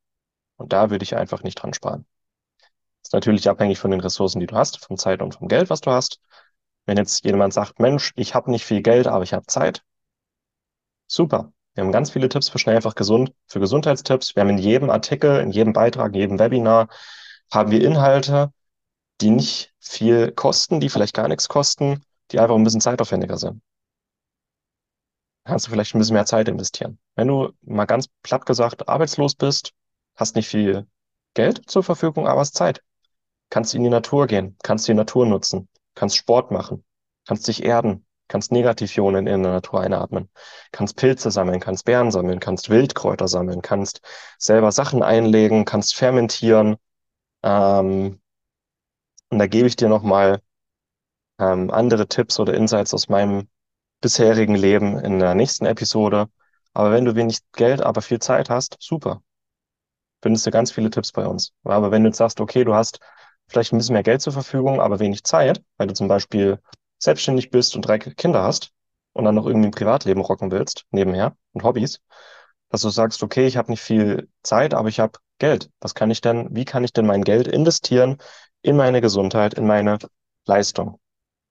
Und 0.57 0.73
da 0.73 0.91
würde 0.91 1.05
ich 1.05 1.17
einfach 1.17 1.43
nicht 1.43 1.57
dran 1.57 1.75
sparen. 1.75 2.07
Ist 3.03 3.13
natürlich 3.13 3.49
abhängig 3.49 3.79
von 3.79 3.91
den 3.91 4.01
Ressourcen, 4.01 4.41
die 4.41 4.47
du 4.47 4.57
hast, 4.57 4.85
von 4.85 4.97
Zeit 4.97 5.23
und 5.23 5.35
vom 5.35 5.49
Geld, 5.49 5.71
was 5.71 5.81
du 5.81 5.91
hast. 5.91 6.21
Wenn 6.87 6.97
jetzt 6.97 7.25
jemand 7.25 7.53
sagt, 7.53 7.81
Mensch, 7.81 8.13
ich 8.17 8.35
habe 8.35 8.51
nicht 8.51 8.65
viel 8.65 8.83
Geld, 8.83 9.07
aber 9.07 9.25
ich 9.25 9.33
habe 9.33 9.47
Zeit, 9.47 9.83
super. 11.07 11.53
Wir 11.75 11.85
haben 11.85 11.93
ganz 11.93 12.11
viele 12.11 12.29
Tipps 12.29 12.49
für 12.49 12.59
schnell 12.59 12.77
einfach 12.77 12.95
gesund, 12.95 13.33
für 13.47 13.61
Gesundheitstipps. 13.61 14.37
Wir 14.37 14.43
haben 14.43 14.51
in 14.51 14.59
jedem 14.59 14.91
Artikel, 14.91 15.41
in 15.41 15.53
jedem 15.53 15.73
Beitrag, 15.73 16.13
in 16.15 16.21
jedem 16.21 16.39
Webinar 16.39 16.89
haben 17.51 17.71
wir 17.71 17.83
Inhalte, 17.83 18.53
die 19.21 19.31
nicht 19.31 19.73
viel 19.81 20.33
kosten, 20.33 20.81
die 20.81 20.89
vielleicht 20.89 21.15
gar 21.15 21.29
nichts 21.29 21.49
kosten, 21.49 22.05
die 22.31 22.41
einfach 22.41 22.55
ein 22.55 22.65
bisschen 22.65 22.81
zeitaufwendiger 22.81 23.39
sind. 23.39 23.63
Kannst 25.45 25.67
du 25.67 25.71
vielleicht 25.71 25.95
ein 25.95 25.99
bisschen 25.99 26.15
mehr 26.15 26.27
Zeit 26.27 26.49
investieren. 26.49 26.99
Wenn 27.17 27.29
du 27.29 27.53
mal 27.63 27.87
ganz 27.87 28.09
platt 28.23 28.47
gesagt 28.47 28.89
arbeitslos 28.89 29.35
bist, 29.35 29.73
hast 30.15 30.37
nicht 30.37 30.49
viel 30.49 30.87
Geld 31.35 31.69
zur 31.69 31.83
Verfügung, 31.83 32.27
aber 32.27 32.41
hast 32.41 32.55
Zeit. 32.55 32.83
Kannst 33.51 33.75
in 33.75 33.83
die 33.83 33.91
Natur 33.91 34.27
gehen, 34.27 34.57
kannst 34.63 34.87
die 34.89 34.95
Natur 34.95 35.27
nutzen, 35.27 35.69
kannst 35.95 36.17
Sport 36.17 36.51
machen, 36.51 36.85
kannst 37.27 37.49
dich 37.49 37.65
erden, 37.65 38.07
kannst 38.29 38.53
Negativionen 38.53 39.27
in 39.27 39.43
der 39.43 39.53
Natur 39.53 39.81
einatmen, 39.81 40.31
kannst 40.71 40.97
Pilze 40.97 41.31
sammeln, 41.31 41.61
kannst 41.61 41.85
Beeren 41.85 42.11
sammeln, 42.11 42.41
kannst 42.41 42.71
Wildkräuter 42.71 43.29
sammeln, 43.29 43.61
kannst 43.63 44.01
selber 44.39 44.73
Sachen 44.73 45.03
einlegen, 45.03 45.65
kannst 45.65 45.95
fermentieren. 45.95 46.77
Ähm, 47.43 48.21
und 49.31 49.39
da 49.39 49.47
gebe 49.47 49.67
ich 49.67 49.77
dir 49.77 49.89
nochmal 49.89 50.41
ähm, 51.39 51.71
andere 51.71 52.09
Tipps 52.09 52.39
oder 52.41 52.55
Insights 52.55 52.95
aus 52.95 53.09
meinem 53.09 53.49
bisherigen 54.03 54.55
Leben 54.55 54.99
in 54.99 55.19
der 55.19 55.35
nächsten 55.35 55.65
Episode. 55.65 56.29
Aber 56.75 56.93
wenn 56.93 57.07
du 57.07 57.15
wenig 57.15 57.39
Geld, 57.53 57.81
aber 57.81 58.03
viel 58.03 58.19
Zeit 58.19 58.51
hast, 58.51 58.77
super. 58.81 59.23
Findest 60.21 60.47
du 60.47 60.51
ganz 60.51 60.71
viele 60.71 60.91
Tipps 60.91 61.13
bei 61.13 61.27
uns. 61.27 61.53
Aber 61.65 61.91
wenn 61.91 62.03
du 62.03 62.11
jetzt 62.11 62.19
sagst, 62.19 62.41
okay, 62.41 62.65
du 62.65 62.75
hast 62.75 63.01
vielleicht 63.49 63.73
ein 63.73 63.79
bisschen 63.79 63.95
mehr 63.95 64.03
Geld 64.03 64.21
zur 64.21 64.33
Verfügung, 64.33 64.81
aber 64.81 65.01
wenig 65.01 65.25
Zeit, 65.25 65.63
weil 65.79 65.87
du 65.87 65.95
zum 65.95 66.09
Beispiel 66.09 66.59
selbstständig 66.99 67.51
bist 67.51 67.75
und 67.75 67.83
drei 67.83 67.99
Kinder 67.99 68.43
hast 68.43 68.71
und 69.13 69.25
dann 69.25 69.35
noch 69.35 69.47
irgendwie 69.47 69.69
ein 69.69 69.73
Privatleben 69.73 70.21
rocken 70.21 70.51
willst, 70.51 70.85
nebenher 70.91 71.37
und 71.53 71.65
Hobbys, 71.65 72.01
dass 72.71 72.83
du 72.83 72.91
sagst, 72.91 73.23
okay, 73.23 73.47
ich 73.47 73.57
habe 73.57 73.71
nicht 73.71 73.83
viel 73.83 74.29
Zeit, 74.43 74.75
aber 74.75 74.89
ich 74.89 75.01
habe 75.01 75.19
Geld. 75.39 75.71
Was 75.81 75.95
kann 75.95 76.11
ich 76.11 76.21
denn, 76.21 76.49
wie 76.55 76.65
kann 76.65 76.85
ich 76.85 76.93
denn 76.93 77.07
mein 77.07 77.25
Geld 77.25 77.49
investieren 77.49 78.19
in 78.63 78.77
meine 78.77 79.01
Gesundheit, 79.01 79.55
in 79.55 79.67
meine 79.67 79.99
Leistung? 80.47 81.01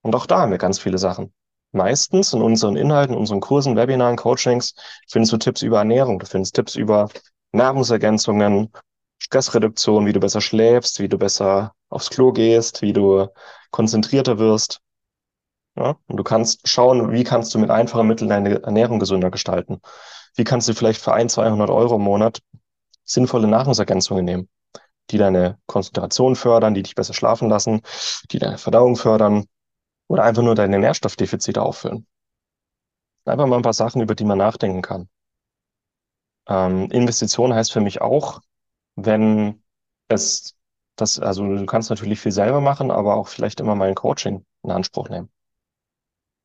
Und 0.02 0.14
auch 0.14 0.26
da 0.26 0.40
haben 0.40 0.50
wir 0.50 0.58
ganz 0.58 0.78
viele 0.78 0.98
Sachen. 0.98 1.32
Meistens 1.72 2.34
in 2.34 2.42
unseren 2.42 2.76
Inhalten, 2.76 3.16
unseren 3.16 3.40
Kursen, 3.40 3.76
Webinaren, 3.76 4.16
Coachings 4.16 4.74
findest 5.08 5.32
du 5.32 5.38
Tipps 5.38 5.62
über 5.62 5.78
Ernährung, 5.78 6.18
du 6.18 6.26
findest 6.26 6.54
Tipps 6.54 6.74
über 6.74 7.08
Nahrungsergänzungen, 7.52 8.70
Stressreduktion, 9.18 10.04
wie 10.04 10.12
du 10.12 10.20
besser 10.20 10.42
schläfst, 10.42 11.00
wie 11.00 11.08
du 11.08 11.16
besser 11.16 11.74
aufs 11.88 12.10
Klo 12.10 12.32
gehst, 12.32 12.82
wie 12.82 12.92
du 12.92 13.28
konzentrierter 13.70 14.38
wirst. 14.38 14.80
Ja? 15.76 15.96
Und 16.08 16.16
du 16.18 16.22
kannst 16.24 16.68
schauen, 16.68 17.12
wie 17.12 17.24
kannst 17.24 17.54
du 17.54 17.58
mit 17.58 17.70
einfachen 17.70 18.06
Mitteln 18.06 18.28
deine 18.28 18.62
Ernährung 18.62 18.98
gesünder 18.98 19.30
gestalten. 19.30 19.80
Wie 20.34 20.44
kannst 20.44 20.68
du 20.68 20.74
vielleicht 20.74 21.00
für 21.00 21.14
ein, 21.14 21.28
200 21.28 21.70
Euro 21.70 21.96
im 21.96 22.02
Monat 22.02 22.40
sinnvolle 23.04 23.46
Nahrungsergänzungen 23.48 24.24
nehmen, 24.24 24.48
die 25.10 25.18
deine 25.18 25.58
Konzentration 25.66 26.36
fördern, 26.36 26.74
die 26.74 26.82
dich 26.82 26.94
besser 26.94 27.14
schlafen 27.14 27.48
lassen, 27.48 27.80
die 28.30 28.38
deine 28.38 28.58
Verdauung 28.58 28.96
fördern 28.96 29.46
oder 30.12 30.24
einfach 30.24 30.42
nur 30.42 30.54
deine 30.54 30.78
Nährstoffdefizite 30.78 31.62
auffüllen. 31.62 32.06
Einfach 33.24 33.46
mal 33.46 33.56
ein 33.56 33.62
paar 33.62 33.72
Sachen, 33.72 34.02
über 34.02 34.14
die 34.14 34.26
man 34.26 34.36
nachdenken 34.36 34.82
kann. 34.82 35.08
Ähm, 36.46 36.90
Investition 36.90 37.54
heißt 37.54 37.72
für 37.72 37.80
mich 37.80 38.02
auch, 38.02 38.42
wenn 38.94 39.62
es 40.08 40.54
das, 40.96 41.18
also 41.18 41.46
du 41.46 41.64
kannst 41.64 41.88
natürlich 41.88 42.20
viel 42.20 42.30
selber 42.30 42.60
machen, 42.60 42.90
aber 42.90 43.14
auch 43.14 43.28
vielleicht 43.28 43.58
immer 43.60 43.74
mal 43.74 43.88
ein 43.88 43.94
Coaching 43.94 44.44
in 44.62 44.70
Anspruch 44.70 45.08
nehmen. 45.08 45.30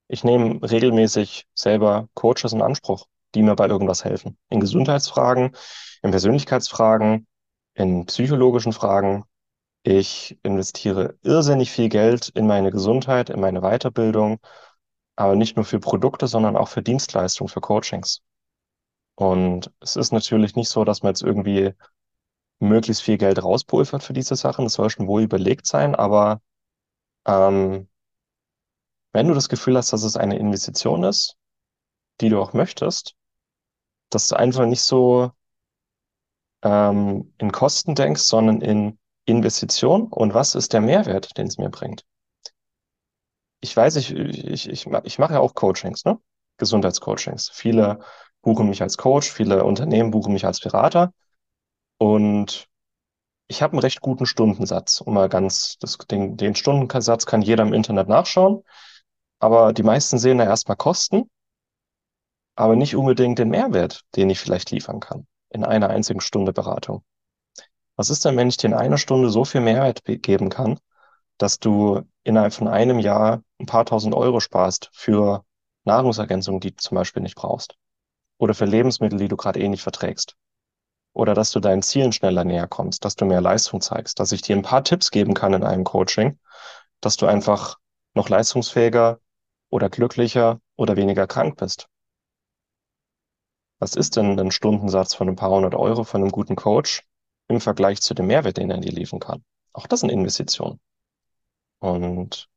Ich 0.07 0.23
nehme 0.23 0.61
regelmäßig 0.61 1.45
selber 1.53 2.07
Coaches 2.13 2.53
in 2.53 2.61
Anspruch, 2.61 3.07
die 3.35 3.43
mir 3.43 3.55
bei 3.55 3.67
irgendwas 3.67 4.05
helfen. 4.05 4.37
In 4.47 4.61
Gesundheitsfragen, 4.61 5.57
in 6.03 6.11
Persönlichkeitsfragen, 6.11 7.27
in 7.73 8.05
psychologischen 8.05 8.71
Fragen. 8.71 9.25
Ich 9.83 10.37
investiere 10.43 11.17
irrsinnig 11.23 11.71
viel 11.71 11.89
Geld 11.89 12.29
in 12.29 12.45
meine 12.47 12.71
Gesundheit, 12.71 13.29
in 13.29 13.39
meine 13.39 13.61
Weiterbildung, 13.61 14.39
aber 15.15 15.35
nicht 15.35 15.55
nur 15.55 15.65
für 15.65 15.79
Produkte, 15.79 16.27
sondern 16.27 16.57
auch 16.57 16.67
für 16.69 16.83
Dienstleistungen, 16.83 17.49
für 17.49 17.61
Coachings. 17.61 18.21
Und 19.15 19.71
es 19.79 19.95
ist 19.95 20.11
natürlich 20.11 20.55
nicht 20.55 20.69
so, 20.69 20.83
dass 20.83 21.03
man 21.03 21.11
jetzt 21.11 21.23
irgendwie 21.23 21.73
möglichst 22.59 23.03
viel 23.03 23.17
Geld 23.17 23.43
rauspulvert 23.43 24.03
für 24.03 24.13
diese 24.13 24.35
Sachen. 24.35 24.65
Das 24.65 24.73
soll 24.73 24.89
schon 24.89 25.07
wohl 25.07 25.23
überlegt 25.23 25.67
sein, 25.67 25.95
aber 25.95 26.41
ähm, 27.27 27.87
wenn 29.13 29.27
du 29.27 29.33
das 29.33 29.49
Gefühl 29.49 29.77
hast, 29.77 29.91
dass 29.93 30.03
es 30.03 30.15
eine 30.17 30.37
Investition 30.37 31.03
ist, 31.03 31.35
die 32.21 32.29
du 32.29 32.41
auch 32.41 32.53
möchtest, 32.53 33.15
dass 34.09 34.27
du 34.27 34.35
einfach 34.35 34.65
nicht 34.65 34.81
so 34.81 35.31
ähm, 36.63 37.33
in 37.37 37.51
Kosten 37.51 37.95
denkst, 37.95 38.21
sondern 38.21 38.61
in 38.61 38.99
Investition 39.27 40.07
und 40.07 40.33
was 40.33 40.55
ist 40.55 40.73
der 40.73 40.81
Mehrwert, 40.81 41.37
den 41.37 41.47
es 41.47 41.57
mir 41.57 41.69
bringt. 41.69 42.03
Ich 43.59 43.75
weiß, 43.75 43.97
ich, 43.97 44.11
ich, 44.15 44.69
ich, 44.69 44.87
ich 45.03 45.19
mache 45.19 45.33
ja 45.33 45.39
auch 45.39 45.53
Coachings, 45.53 46.05
ne? 46.05 46.19
Gesundheitscoachings. 46.57 47.49
Viele 47.53 47.99
buchen 48.41 48.69
mich 48.69 48.81
als 48.81 48.97
Coach, 48.97 49.29
viele 49.29 49.63
Unternehmen 49.63 50.11
buchen 50.11 50.33
mich 50.33 50.45
als 50.45 50.59
Berater 50.59 51.13
und 51.97 52.67
ich 53.49 53.61
habe 53.61 53.73
einen 53.73 53.81
recht 53.81 54.01
guten 54.01 54.25
Stundensatz. 54.25 55.01
Um 55.01 55.13
mal 55.13 55.29
ganz, 55.29 55.77
das, 55.79 55.97
den, 55.97 56.37
den 56.37 56.55
Stundensatz 56.55 57.25
kann 57.25 57.41
jeder 57.41 57.63
im 57.63 57.73
Internet 57.73 58.07
nachschauen, 58.07 58.63
aber 59.39 59.73
die 59.73 59.83
meisten 59.83 60.17
sehen 60.19 60.37
da 60.37 60.45
erstmal 60.45 60.77
Kosten, 60.77 61.29
aber 62.55 62.75
nicht 62.77 62.95
unbedingt 62.95 63.39
den 63.39 63.49
Mehrwert, 63.49 64.01
den 64.15 64.29
ich 64.29 64.39
vielleicht 64.39 64.71
liefern 64.71 65.01
kann 65.01 65.27
in 65.49 65.65
einer 65.65 65.89
einzigen 65.89 66.21
Stunde 66.21 66.53
Beratung. 66.53 67.03
Was 67.97 68.11
ist 68.11 68.23
denn, 68.25 68.37
wenn 68.37 68.47
ich 68.47 68.57
dir 68.57 68.67
in 68.67 68.73
einer 68.75 68.99
Stunde 68.99 69.31
so 69.31 69.43
viel 69.43 69.59
Mehrwert 69.59 70.03
geben 70.05 70.49
kann, 70.49 70.79
dass 71.39 71.57
du 71.57 72.03
innerhalb 72.23 72.53
von 72.53 72.67
einem 72.67 72.99
Jahr 72.99 73.41
ein 73.59 73.65
paar 73.65 73.85
tausend 73.85 74.13
Euro 74.13 74.39
sparst 74.39 74.91
für 74.93 75.43
Nahrungsergänzungen, 75.83 76.59
die 76.59 76.71
du 76.71 76.77
zum 76.77 76.95
Beispiel 76.95 77.23
nicht 77.23 77.35
brauchst? 77.35 77.75
Oder 78.37 78.53
für 78.53 78.65
Lebensmittel, 78.65 79.17
die 79.17 79.27
du 79.27 79.35
gerade 79.35 79.59
eh 79.59 79.67
nicht 79.67 79.81
verträgst? 79.81 80.35
Oder 81.13 81.33
dass 81.33 81.49
du 81.49 81.59
deinen 81.59 81.81
Zielen 81.81 82.13
schneller 82.13 82.43
näher 82.43 82.67
kommst, 82.67 83.03
dass 83.03 83.15
du 83.15 83.25
mehr 83.25 83.41
Leistung 83.41 83.81
zeigst, 83.81 84.19
dass 84.19 84.31
ich 84.31 84.43
dir 84.43 84.55
ein 84.55 84.61
paar 84.61 84.83
Tipps 84.83 85.09
geben 85.09 85.33
kann 85.33 85.53
in 85.53 85.63
einem 85.63 85.83
Coaching, 85.83 86.37
dass 87.01 87.17
du 87.17 87.25
einfach 87.25 87.79
noch 88.13 88.29
leistungsfähiger 88.29 89.19
oder 89.71 89.89
glücklicher 89.89 90.61
oder 90.75 90.97
weniger 90.97 91.25
krank 91.25 91.57
bist. 91.57 91.87
Was 93.79 93.95
ist 93.95 94.17
denn 94.17 94.39
ein 94.39 94.51
Stundensatz 94.51 95.15
von 95.15 95.29
ein 95.29 95.35
paar 95.35 95.49
hundert 95.49 95.73
Euro 95.73 96.03
von 96.03 96.21
einem 96.21 96.31
guten 96.31 96.55
Coach 96.55 97.06
im 97.47 97.61
Vergleich 97.61 98.01
zu 98.01 98.13
dem 98.13 98.27
Mehrwert, 98.27 98.57
den 98.57 98.69
er 98.69 98.77
dir 98.79 98.91
liefern 98.91 99.19
kann? 99.19 99.43
Auch 99.73 99.87
das 99.87 100.01
sind 100.01 100.09
Investitionen. 100.09 100.79
Und 101.79 102.49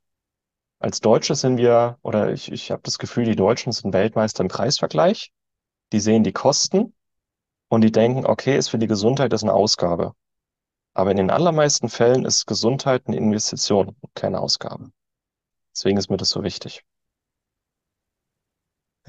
als 0.79 1.01
Deutsche 1.01 1.35
sind 1.35 1.59
wir, 1.59 1.99
oder 2.03 2.33
ich, 2.33 2.51
ich 2.51 2.71
habe 2.71 2.83
das 2.83 2.99
Gefühl, 2.99 3.25
die 3.25 3.37
Deutschen 3.37 3.73
sind 3.73 3.93
Weltmeister 3.93 4.43
im 4.43 4.49
Preisvergleich. 4.49 5.31
Die 5.93 6.01
sehen 6.01 6.25
die 6.25 6.33
Kosten 6.33 6.95
und 7.69 7.83
die 7.83 7.93
denken, 7.93 8.25
okay, 8.27 8.57
ist 8.57 8.69
für 8.69 8.79
die 8.79 8.87
Gesundheit 8.87 9.33
das 9.33 9.43
eine 9.43 9.53
Ausgabe. 9.53 10.15
Aber 10.95 11.11
in 11.11 11.19
den 11.19 11.31
allermeisten 11.31 11.89
Fällen 11.89 12.25
ist 12.25 12.47
Gesundheit 12.47 13.07
eine 13.07 13.17
Investition, 13.17 13.97
keine 14.15 14.41
Ausgabe. 14.41 14.91
Deswegen 15.75 15.99
ist 15.99 16.11
mir 16.11 16.17
das 16.17 16.31
so 16.31 16.43
wichtig. 16.43 16.83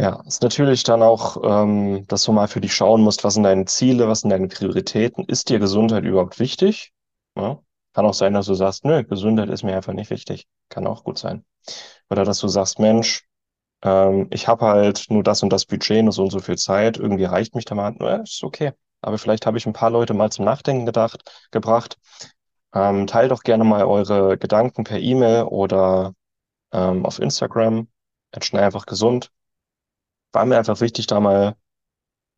Ja, 0.02 0.24
ist 0.26 0.42
natürlich 0.42 0.82
dann 0.82 1.04
auch, 1.04 1.38
ähm, 1.44 2.08
dass 2.08 2.24
du 2.24 2.32
mal 2.32 2.48
für 2.48 2.60
dich 2.60 2.74
schauen 2.74 3.02
musst, 3.04 3.24
was 3.24 3.36
sind 3.36 3.44
deine 3.44 3.66
Ziele, 3.66 4.08
was 4.08 4.22
sind 4.22 4.32
deine 4.32 4.48
Prioritäten? 4.48 5.26
Ist 5.26 5.50
dir 5.50 5.60
Gesundheit 5.60 6.04
überhaupt 6.06 6.40
wichtig? 6.40 6.92
Ja? 7.38 7.60
Kann 7.94 8.08
auch 8.08 8.16
sein, 8.16 8.34
dass 8.34 8.48
du 8.48 8.56
sagst, 8.56 8.84
nö, 8.84 9.04
Gesundheit 9.04 9.50
ist 9.50 9.62
mir 9.62 9.76
einfach 9.76 9.94
nicht 9.94 10.10
wichtig. 10.10 10.48
Kann 10.70 10.88
auch 10.88 11.04
gut 11.04 11.20
sein. 11.20 11.46
Oder 12.10 12.26
dass 12.26 12.40
du 12.40 12.48
sagst, 12.48 12.80
Mensch, 12.80 13.28
ähm, 13.84 14.28
ich 14.32 14.48
habe 14.48 14.66
halt 14.66 15.06
nur 15.10 15.22
das 15.22 15.44
und 15.44 15.54
das 15.54 15.68
Budget, 15.68 16.04
nur 16.04 16.14
so 16.14 16.24
und 16.24 16.32
so 16.32 16.40
viel 16.40 16.58
Zeit, 16.58 16.98
irgendwie 16.98 17.26
reicht 17.26 17.54
mich 17.54 17.66
da 17.66 17.76
mal, 17.76 17.96
ja, 18.00 18.16
ist 18.24 18.44
okay. 18.44 18.72
Aber 19.02 19.20
vielleicht 19.20 19.46
habe 19.46 19.60
ich 19.60 19.68
ein 19.68 19.74
paar 19.74 19.92
Leute 19.92 20.16
mal 20.16 20.32
zum 20.32 20.46
Nachdenken 20.46 20.88
gedacht, 20.88 21.30
gebracht. 21.52 22.00
Ähm, 22.74 23.06
teilt 23.06 23.30
doch 23.30 23.44
gerne 23.44 23.66
mal 23.66 23.86
eure 23.86 24.40
Gedanken 24.40 24.84
per 24.84 24.98
E-Mail 24.98 25.44
oder 25.44 26.16
ähm, 26.72 27.06
auf 27.06 27.20
Instagram. 27.20 27.88
Schnell 28.42 28.64
einfach 28.64 28.88
gesund. 28.88 29.30
War 30.32 30.46
mir 30.46 30.58
einfach 30.58 30.80
wichtig, 30.82 31.08
da 31.08 31.20
mal 31.20 31.56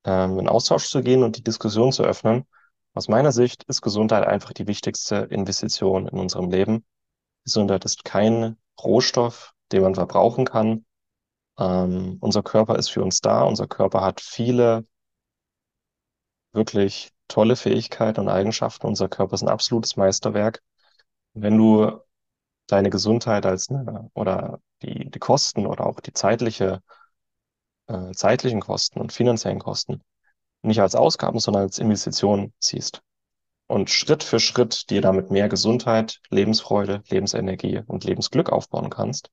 ähm, 0.06 0.40
in 0.40 0.48
Austausch 0.50 0.90
zu 0.90 1.02
gehen 1.02 1.24
und 1.24 1.38
die 1.38 1.44
Diskussion 1.44 1.92
zu 1.92 2.04
öffnen. 2.04 2.46
Aus 2.94 3.08
meiner 3.08 3.32
Sicht 3.32 3.64
ist 3.64 3.82
Gesundheit 3.82 4.26
einfach 4.28 4.54
die 4.54 4.68
wichtigste 4.68 5.16
Investition 5.16 6.08
in 6.08 6.20
unserem 6.20 6.50
Leben. 6.50 6.86
Gesundheit 7.44 7.86
ist 7.86 8.06
kein 8.06 8.58
Rohstoff, 8.82 9.54
den 9.72 9.82
man 9.82 9.96
verbrauchen 9.96 10.46
kann. 10.46 10.86
Ähm, 11.60 12.18
unser 12.22 12.44
Körper 12.44 12.78
ist 12.78 12.90
für 12.90 13.04
uns 13.04 13.22
da. 13.22 13.44
Unser 13.44 13.68
Körper 13.68 14.02
hat 14.02 14.22
viele 14.22 14.86
wirklich 16.54 17.12
tolle 17.28 17.56
Fähigkeiten 17.56 18.22
und 18.22 18.30
Eigenschaften. 18.30 18.88
Unser 18.88 19.10
Körper 19.10 19.34
ist 19.36 19.42
ein 19.44 19.50
absolutes 19.50 19.98
Meisterwerk. 19.98 20.62
Wenn 21.34 21.58
du 21.58 22.00
deine 22.68 22.90
Gesundheit 22.90 23.46
als 23.46 23.70
oder 24.14 24.60
die, 24.82 25.10
die 25.10 25.20
Kosten 25.20 25.66
oder 25.68 25.86
auch 25.88 26.00
die 26.00 26.14
zeitliche, 26.14 26.82
äh, 27.88 28.12
zeitlichen 28.12 28.62
Kosten 28.62 29.00
und 29.00 29.12
finanziellen 29.14 29.60
Kosten 29.60 30.02
nicht 30.62 30.82
als 30.82 30.96
Ausgaben, 30.96 31.40
sondern 31.40 31.64
als 31.64 31.80
Investition 31.80 32.54
siehst 32.60 33.02
und 33.68 33.90
Schritt 33.90 34.24
für 34.24 34.40
Schritt 34.40 34.90
dir 34.90 35.02
damit 35.02 35.32
mehr 35.32 35.50
Gesundheit, 35.50 36.20
Lebensfreude, 36.30 37.02
Lebensenergie 37.10 37.82
und 37.88 38.04
Lebensglück 38.04 38.52
aufbauen 38.52 38.90
kannst, 38.90 39.32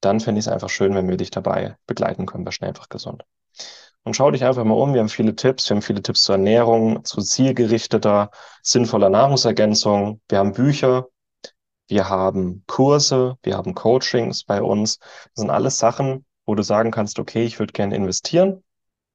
dann 0.00 0.20
fände 0.20 0.38
ich 0.38 0.46
es 0.46 0.52
einfach 0.52 0.70
schön, 0.70 0.94
wenn 0.94 1.08
wir 1.08 1.16
dich 1.16 1.30
dabei 1.30 1.76
begleiten 1.86 2.26
können 2.26 2.44
bei 2.44 2.52
Schnell 2.52 2.70
einfach 2.70 2.88
gesund. 2.88 3.22
Und 4.02 4.16
schau 4.16 4.30
dich 4.30 4.44
einfach 4.44 4.64
mal 4.64 4.74
um. 4.74 4.94
Wir 4.94 5.00
haben 5.00 5.10
viele 5.10 5.36
Tipps. 5.36 5.68
Wir 5.68 5.74
haben 5.74 5.82
viele 5.82 6.00
Tipps 6.00 6.22
zur 6.22 6.36
Ernährung, 6.36 7.04
zu 7.04 7.20
zielgerichteter, 7.20 8.30
sinnvoller 8.62 9.10
Nahrungsergänzung. 9.10 10.22
Wir 10.28 10.38
haben 10.38 10.52
Bücher. 10.52 11.08
Wir 11.86 12.08
haben 12.08 12.64
Kurse. 12.66 13.36
Wir 13.42 13.58
haben 13.58 13.74
Coachings 13.74 14.44
bei 14.44 14.62
uns. 14.62 14.98
Das 14.98 15.42
sind 15.42 15.50
alles 15.50 15.76
Sachen, 15.76 16.24
wo 16.46 16.54
du 16.54 16.62
sagen 16.62 16.90
kannst, 16.90 17.18
okay, 17.18 17.44
ich 17.44 17.58
würde 17.58 17.72
gerne 17.72 17.96
investieren. 17.96 18.64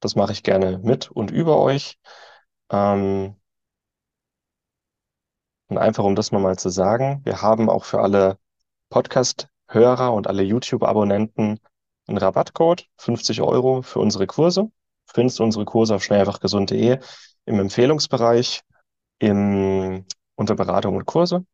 Das 0.00 0.16
mache 0.16 0.32
ich 0.32 0.42
gerne 0.42 0.78
mit 0.78 1.10
und 1.10 1.30
über 1.30 1.58
euch. 1.58 1.98
Ähm, 2.70 3.36
und 5.68 5.78
einfach, 5.78 6.04
um 6.04 6.14
das 6.14 6.32
nochmal 6.32 6.56
zu 6.58 6.68
sagen, 6.68 7.20
wir 7.24 7.42
haben 7.42 7.68
auch 7.68 7.84
für 7.84 8.00
alle 8.00 8.38
Podcast-Hörer 8.90 10.12
und 10.12 10.28
alle 10.28 10.42
YouTube-Abonnenten 10.42 11.60
einen 12.06 12.18
Rabattcode, 12.18 12.86
50 12.98 13.42
Euro 13.42 13.82
für 13.82 13.98
unsere 13.98 14.26
Kurse. 14.26 14.62
Du 14.62 15.12
findest 15.12 15.40
unsere 15.40 15.64
Kurse 15.64 15.94
auf 15.94 16.04
schnellfachgesund.de 16.04 16.98
im 17.46 17.60
Empfehlungsbereich, 17.60 18.62
im, 19.18 20.04
unter 20.36 20.54
Beratung 20.54 20.96
und 20.96 21.06
Kurse. 21.06 21.44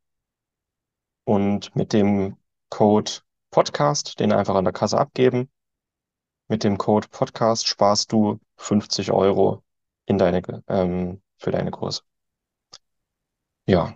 Und 1.25 1.75
mit 1.77 1.93
dem 1.93 2.37
Code 2.69 3.13
Podcast, 3.51 4.19
den 4.19 4.33
einfach 4.33 4.55
an 4.57 4.65
der 4.65 4.73
Kasse 4.73 4.99
abgeben, 4.99 5.51
mit 6.53 6.65
dem 6.65 6.77
Code 6.77 7.09
Podcast 7.11 7.67
sparst 7.67 8.13
du 8.13 8.39
50 8.59 9.11
Euro 9.11 9.63
in 10.05 10.19
deine, 10.19 10.43
ähm, 10.69 11.23
für 11.39 11.51
deine 11.51 11.71
Kurse. 11.71 12.03
Ja. 13.65 13.95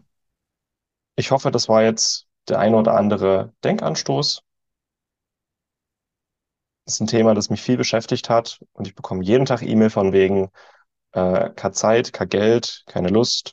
Ich 1.17 1.31
hoffe, 1.33 1.51
das 1.51 1.69
war 1.69 1.83
jetzt 1.83 2.27
der 2.49 2.59
ein 2.59 2.75
oder 2.75 2.95
andere 2.95 3.53
Denkanstoß. 3.63 4.41
Das 6.87 6.95
ist 6.95 7.01
ein 7.01 7.09
Thema, 7.09 7.35
das 7.35 7.51
mich 7.51 7.61
viel 7.61 7.77
beschäftigt 7.77 8.31
hat 8.31 8.59
und 8.73 8.87
ich 8.87 8.95
bekomme 8.95 9.23
jeden 9.23 9.45
Tag 9.45 9.61
E-Mail 9.61 9.91
von 9.91 10.15
wegen 10.15 10.49
äh, 11.13 11.51
keine 11.51 11.75
Zeit, 11.75 12.15
kein 12.15 12.31
Geld, 12.31 12.85
keine 12.87 13.09
Lust 13.09 13.53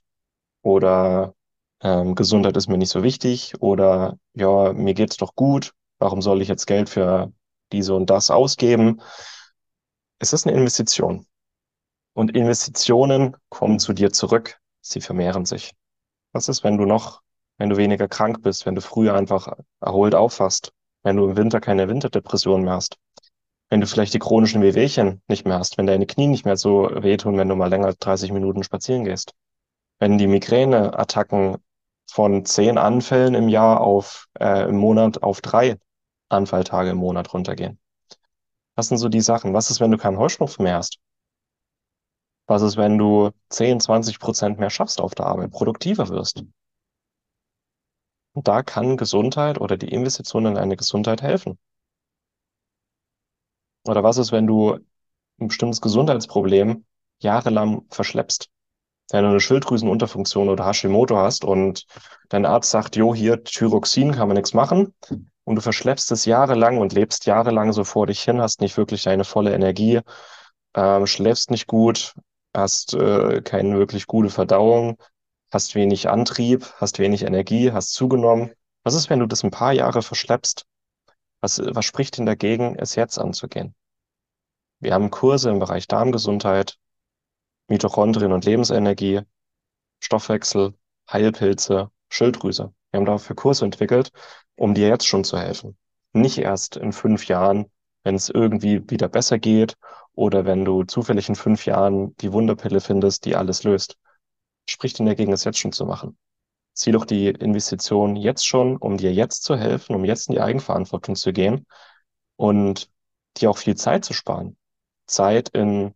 oder 0.62 1.36
ähm, 1.82 2.16
Gesundheit 2.16 2.56
ist 2.56 2.70
mir 2.70 2.78
nicht 2.78 2.92
so 2.92 3.04
wichtig 3.04 3.56
oder 3.60 4.18
ja, 4.34 4.72
mir 4.72 4.94
geht's 4.94 5.18
doch 5.18 5.36
gut, 5.36 5.74
warum 6.00 6.22
soll 6.22 6.42
ich 6.42 6.48
jetzt 6.48 6.68
Geld 6.68 6.88
für 6.88 7.34
diese 7.74 7.94
und 7.94 8.10
das 8.10 8.32
ausgeben? 8.32 9.02
Es 10.20 10.32
ist 10.32 10.48
eine 10.48 10.56
Investition 10.56 11.26
und 12.14 12.36
Investitionen 12.36 13.36
kommen 13.50 13.80
zu 13.80 13.94
dir 13.94 14.12
zurück, 14.14 14.58
sie 14.82 15.02
vermehren 15.02 15.46
sich. 15.46 15.74
Was 16.32 16.48
ist, 16.48 16.64
wenn 16.64 16.78
du 16.78 16.86
noch, 16.86 17.22
wenn 17.58 17.70
du 17.70 17.78
weniger 17.78 18.08
krank 18.08 18.42
bist, 18.42 18.66
wenn 18.66 18.76
du 18.76 18.82
früher 18.82 19.16
einfach 19.16 19.54
erholt 19.82 20.16
auffasst, 20.16 20.72
wenn 21.04 21.18
du 21.18 21.26
im 21.30 21.36
Winter 21.36 21.60
keine 21.60 21.90
Winterdepression 21.90 22.64
mehr 22.64 22.76
hast? 22.76 22.98
wenn 23.74 23.82
du 23.82 23.88
vielleicht 23.88 24.14
die 24.14 24.20
chronischen 24.20 24.62
Wehwehchen 24.62 25.24
nicht 25.28 25.48
mehr 25.48 25.58
hast, 25.58 25.80
wenn 25.80 25.88
deine 25.88 26.06
Knie 26.06 26.28
nicht 26.28 26.46
mehr 26.46 26.58
so 26.58 26.92
wehtun, 26.94 27.40
wenn 27.40 27.50
du 27.50 27.56
mal 27.56 27.72
länger 27.72 27.88
als 27.88 27.98
30 27.98 28.32
Minuten 28.32 28.62
spazieren 28.62 29.04
gehst, 29.04 29.34
wenn 29.98 30.20
die 30.20 30.28
Migräneattacken 30.28 31.58
von 32.08 32.46
zehn 32.46 32.78
Anfällen 32.78 33.34
im 33.34 33.50
Jahr 33.50 33.82
auf 33.82 34.28
äh, 34.40 34.70
im 34.70 34.78
Monat 34.78 35.24
auf 35.24 35.42
drei 35.42 35.80
Anfalltage 36.30 36.92
im 36.92 36.98
Monat 36.98 37.34
runtergehen. 37.34 37.80
Was 38.76 38.88
sind 38.88 38.98
so 38.98 39.10
die 39.10 39.22
Sachen? 39.22 39.54
Was 39.54 39.70
ist, 39.70 39.80
wenn 39.80 39.92
du 39.92 39.98
keinen 39.98 40.18
Heuschnupfen 40.18 40.64
mehr 40.64 40.78
hast? 40.78 41.00
Was 42.48 42.62
ist, 42.62 42.76
wenn 42.76 42.98
du 42.98 43.32
10, 43.50 43.80
20 43.80 44.20
Prozent 44.20 44.60
mehr 44.60 44.70
schaffst 44.70 45.00
auf 45.00 45.16
der 45.16 45.28
Arbeit, 45.28 45.52
produktiver 45.52 46.10
wirst? 46.10 46.44
Und 48.34 48.48
da 48.48 48.64
kann 48.64 48.98
Gesundheit 48.98 49.62
oder 49.62 49.78
die 49.78 49.90
Investition 49.90 50.48
in 50.48 50.58
eine 50.58 50.76
Gesundheit 50.76 51.22
helfen. 51.22 51.60
Oder 53.86 54.04
was 54.04 54.18
ist, 54.18 54.32
wenn 54.32 54.48
du 54.48 54.80
ein 55.40 55.48
bestimmtes 55.48 55.82
Gesundheitsproblem 55.82 56.86
jahrelang 57.20 57.86
verschleppst? 57.90 58.50
Wenn 59.12 59.24
du 59.24 59.30
eine 59.30 59.40
Schilddrüsenunterfunktion 59.40 60.50
oder 60.50 60.66
Hashimoto 60.66 61.18
hast 61.18 61.46
und 61.46 61.86
dein 62.30 62.46
Arzt 62.46 62.72
sagt, 62.72 62.96
jo, 62.96 63.14
hier 63.14 63.44
Thyroxin 63.44 64.14
kann 64.14 64.28
man 64.28 64.38
nichts 64.38 64.54
machen 64.54 64.94
und 65.46 65.56
du 65.56 65.62
verschleppst 65.62 66.12
es 66.12 66.26
jahrelang 66.26 66.78
und 66.78 66.94
lebst 66.94 67.26
jahrelang 67.26 67.74
so 67.74 67.84
vor 67.84 68.08
dich 68.08 68.22
hin, 68.24 68.42
hast 68.42 68.62
nicht 68.62 68.78
wirklich 68.78 69.04
deine 69.04 69.26
volle 69.26 69.54
Energie, 69.54 70.00
äh, 70.74 71.06
schläfst 71.06 71.52
nicht 71.52 71.68
gut, 71.68 72.14
hast 72.54 72.94
äh, 72.94 73.42
keine 73.42 73.78
wirklich 73.78 74.08
gute 74.08 74.30
Verdauung, 74.30 74.98
hast 75.52 75.76
wenig 75.76 76.10
Antrieb, 76.10 76.74
hast 76.78 77.00
wenig 77.00 77.24
Energie, 77.24 77.72
hast 77.72 77.94
zugenommen. 77.94 78.52
Was 78.84 78.96
ist, 78.96 79.10
wenn 79.10 79.20
du 79.20 79.28
das 79.28 79.44
ein 79.44 79.52
paar 79.52 79.74
Jahre 79.74 80.02
verschleppst? 80.02 80.66
Was, 81.42 81.62
was 81.64 81.86
spricht 81.86 82.18
denn 82.18 82.26
dagegen, 82.26 82.76
es 82.78 82.96
jetzt 82.96 83.18
anzugehen? 83.18 83.76
Wir 84.80 84.94
haben 84.94 85.12
Kurse 85.12 85.50
im 85.50 85.60
Bereich 85.60 85.88
Darmgesundheit, 85.88 86.78
Mitochondrien 87.68 88.34
und 88.34 88.46
Lebensenergie, 88.46 89.22
Stoffwechsel, 90.00 90.74
Heilpilze, 91.10 91.90
Schilddrüse. 92.10 92.74
Wir 92.94 93.00
haben 93.00 93.06
dafür 93.06 93.36
Kurse 93.36 93.66
entwickelt, 93.66 94.12
um 94.56 94.76
dir 94.76 94.88
jetzt 94.88 95.08
schon 95.08 95.24
zu 95.24 95.40
helfen. 95.40 95.76
Nicht 96.14 96.38
erst 96.38 96.78
in 96.78 96.94
fünf 96.94 97.28
Jahren, 97.28 97.66
wenn 98.04 98.14
es 98.14 98.30
irgendwie 98.30 98.88
wieder 98.88 99.10
besser 99.10 99.40
geht 99.40 99.78
oder 100.14 100.46
wenn 100.46 100.64
du 100.64 100.84
zufällig 100.84 101.28
in 101.28 101.34
fünf 101.34 101.66
Jahren 101.66 102.16
die 102.18 102.32
Wunderpille 102.32 102.82
findest, 102.82 103.26
die 103.26 103.36
alles 103.36 103.64
löst. 103.64 103.98
Spricht 104.70 105.00
denn 105.00 105.08
dagegen, 105.08 105.34
es 105.34 105.44
jetzt 105.44 105.58
schon 105.58 105.72
zu 105.72 105.88
machen? 105.88 106.20
Zieh 106.74 106.92
doch 106.92 107.06
die 107.06 107.30
Investition 107.30 108.16
jetzt 108.16 108.46
schon, 108.46 108.78
um 108.78 108.98
dir 108.98 109.12
jetzt 109.12 109.44
zu 109.44 109.58
helfen, 109.58 109.96
um 109.96 110.06
jetzt 110.06 110.30
in 110.30 110.36
die 110.36 110.42
Eigenverantwortung 110.42 111.16
zu 111.16 111.34
gehen 111.34 111.66
und 112.36 112.92
dir 113.38 113.50
auch 113.50 113.58
viel 113.58 113.76
Zeit 113.76 114.06
zu 114.06 114.14
sparen. 114.14 114.56
Zeit 115.08 115.50
in 115.50 115.96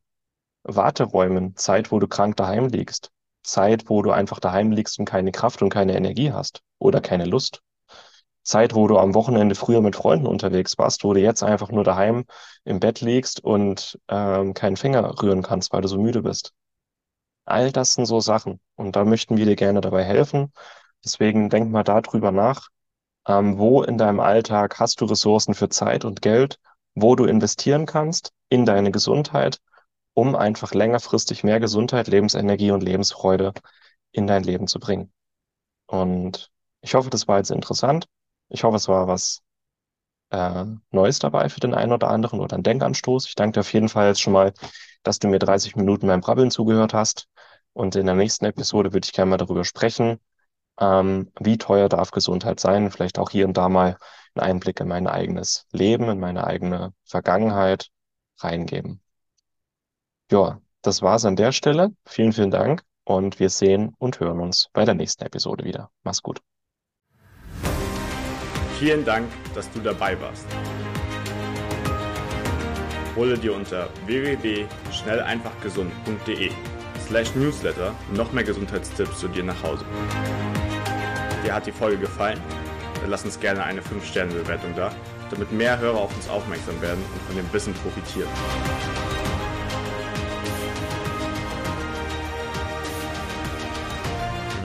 Warteräumen, 0.64 1.56
Zeit, 1.58 1.92
wo 1.92 2.00
du 2.00 2.08
krank 2.08 2.38
daheim 2.38 2.70
liegst, 2.70 3.12
Zeit, 3.48 3.90
wo 3.90 4.02
du 4.02 4.12
einfach 4.12 4.40
daheim 4.40 4.72
liegst 4.72 5.00
und 5.00 5.06
keine 5.06 5.32
Kraft 5.32 5.62
und 5.62 5.70
keine 5.70 5.96
Energie 5.96 6.32
hast 6.32 6.62
oder 6.80 7.02
keine 7.02 7.26
Lust. 7.26 7.62
Zeit, 8.44 8.76
wo 8.76 8.88
du 8.88 8.98
am 8.98 9.14
Wochenende 9.14 9.56
früher 9.56 9.82
mit 9.82 9.96
Freunden 9.96 10.28
unterwegs 10.28 10.78
warst, 10.78 11.04
wo 11.04 11.14
du 11.14 11.20
jetzt 11.20 11.44
einfach 11.44 11.70
nur 11.70 11.84
daheim 11.84 12.26
im 12.64 12.80
Bett 12.80 13.02
liegst 13.02 13.44
und 13.44 14.00
ähm, 14.08 14.54
keinen 14.54 14.78
Finger 14.78 15.22
rühren 15.22 15.44
kannst, 15.44 15.74
weil 15.74 15.82
du 15.82 15.88
so 15.88 15.98
müde 15.98 16.22
bist. 16.22 16.54
All 17.46 17.72
das 17.72 17.94
sind 17.94 18.06
so 18.06 18.20
Sachen 18.20 18.60
und 18.76 18.96
da 18.96 19.04
möchten 19.06 19.38
wir 19.38 19.46
dir 19.46 19.56
gerne 19.56 19.82
dabei 19.82 20.04
helfen. 20.04 20.54
Deswegen 21.04 21.50
denk 21.50 21.72
mal 21.72 21.84
darüber 21.84 22.32
nach, 22.32 22.70
ähm, 23.28 23.58
wo 23.58 23.84
in 23.84 23.98
deinem 23.98 24.20
Alltag 24.20 24.80
hast 24.80 25.02
du 25.02 25.06
Ressourcen 25.06 25.54
für 25.54 25.70
Zeit 25.70 26.06
und 26.06 26.22
Geld, 26.22 26.58
wo 26.96 27.16
du 27.16 27.26
investieren 27.26 27.86
kannst 27.86 28.32
in 28.50 28.66
deine 28.66 28.92
Gesundheit, 28.92 29.60
um 30.18 30.36
einfach 30.36 30.74
längerfristig 30.74 31.44
mehr 31.44 31.60
Gesundheit, 31.60 32.08
Lebensenergie 32.08 32.72
und 32.72 32.82
Lebensfreude 32.82 33.54
in 34.12 34.26
dein 34.26 34.44
Leben 34.44 34.66
zu 34.66 34.80
bringen. 34.80 35.14
Und 35.86 36.52
ich 36.82 36.96
hoffe, 36.96 37.12
das 37.12 37.28
war 37.28 37.38
jetzt 37.38 37.52
interessant. 37.52 38.08
Ich 38.50 38.64
hoffe, 38.64 38.78
es 38.78 38.88
war 38.88 39.08
was 39.08 39.44
äh, 40.32 40.66
Neues 40.90 41.20
dabei 41.20 41.50
für 41.50 41.60
den 41.60 41.76
einen 41.76 41.94
oder 41.94 42.10
anderen 42.10 42.40
oder 42.40 42.58
ein 42.58 42.64
Denkanstoß. 42.64 43.28
Ich 43.28 43.36
danke 43.36 43.54
dir 43.54 43.60
auf 43.60 43.72
jeden 43.74 43.90
Fall 43.90 44.08
jetzt 44.08 44.22
schon 44.22 44.34
mal, 44.34 44.54
dass 45.04 45.20
du 45.20 45.28
mir 45.28 45.38
30 45.38 45.76
Minuten 45.76 46.08
beim 46.08 46.22
Brabbeln 46.22 46.50
zugehört 46.50 46.96
hast. 46.96 47.28
Und 47.74 47.96
in 47.96 48.08
der 48.08 48.16
nächsten 48.16 48.46
Episode 48.46 48.94
würde 48.94 49.06
ich 49.06 49.14
gerne 49.14 49.30
mal 49.30 49.38
darüber 49.38 49.66
sprechen, 49.66 50.20
ähm, 50.80 51.32
wie 51.40 51.60
teuer 51.60 51.90
darf 51.90 52.10
Gesundheit 52.10 52.60
sein? 52.60 52.90
Vielleicht 52.92 53.20
auch 53.20 53.30
hier 53.30 53.46
und 53.48 53.56
da 53.58 53.70
mal 53.70 53.98
einen 54.34 54.50
Einblick 54.52 54.80
in 54.80 54.88
mein 54.88 55.06
eigenes 55.08 55.68
Leben, 55.72 56.10
in 56.10 56.20
meine 56.20 56.48
eigene 56.48 56.94
Vergangenheit 57.06 57.90
reingeben. 58.40 59.02
Ja, 60.30 60.60
das 60.82 61.02
war's 61.02 61.24
an 61.26 61.36
der 61.36 61.52
Stelle. 61.52 61.92
Vielen, 62.06 62.32
vielen 62.34 62.52
Dank 62.52 62.84
und 63.06 63.40
wir 63.40 63.50
sehen 63.50 63.96
und 63.98 64.20
hören 64.20 64.42
uns 64.42 64.70
bei 64.74 64.84
der 64.84 64.94
nächsten 64.94 65.24
Episode 65.24 65.64
wieder. 65.64 65.90
Mach's 66.04 66.22
gut. 66.22 66.42
Vielen 68.78 69.06
Dank, 69.06 69.30
dass 69.56 69.72
du 69.72 69.80
dabei 69.80 70.20
warst. 70.22 70.46
Hole 73.16 73.38
dir 73.38 73.56
unter 73.56 73.88
www.schnelleinfachgesund.de 74.06 76.52
slash 77.08 77.34
newsletter 77.34 77.96
noch 78.14 78.34
mehr 78.34 78.44
Gesundheitstipps 78.44 79.20
zu 79.20 79.30
dir 79.30 79.44
nach 79.44 79.64
Hause. 79.64 79.86
Dir 81.44 81.56
hat 81.56 81.66
die 81.66 81.72
Folge 81.72 81.98
gefallen? 81.98 82.40
Dann 83.02 83.10
lass 83.10 83.24
uns 83.24 83.40
gerne 83.40 83.64
eine 83.64 83.82
5-Sterne-Bewertung 83.82 84.76
da, 84.76 84.92
damit 85.32 85.52
mehr 85.52 85.80
Hörer 85.80 85.98
auf 85.98 86.16
uns 86.16 86.30
aufmerksam 86.30 86.80
werden 86.82 87.04
und 87.14 87.22
von 87.24 87.36
dem 87.38 87.52
Wissen 87.54 87.74
profitieren. 87.74 88.30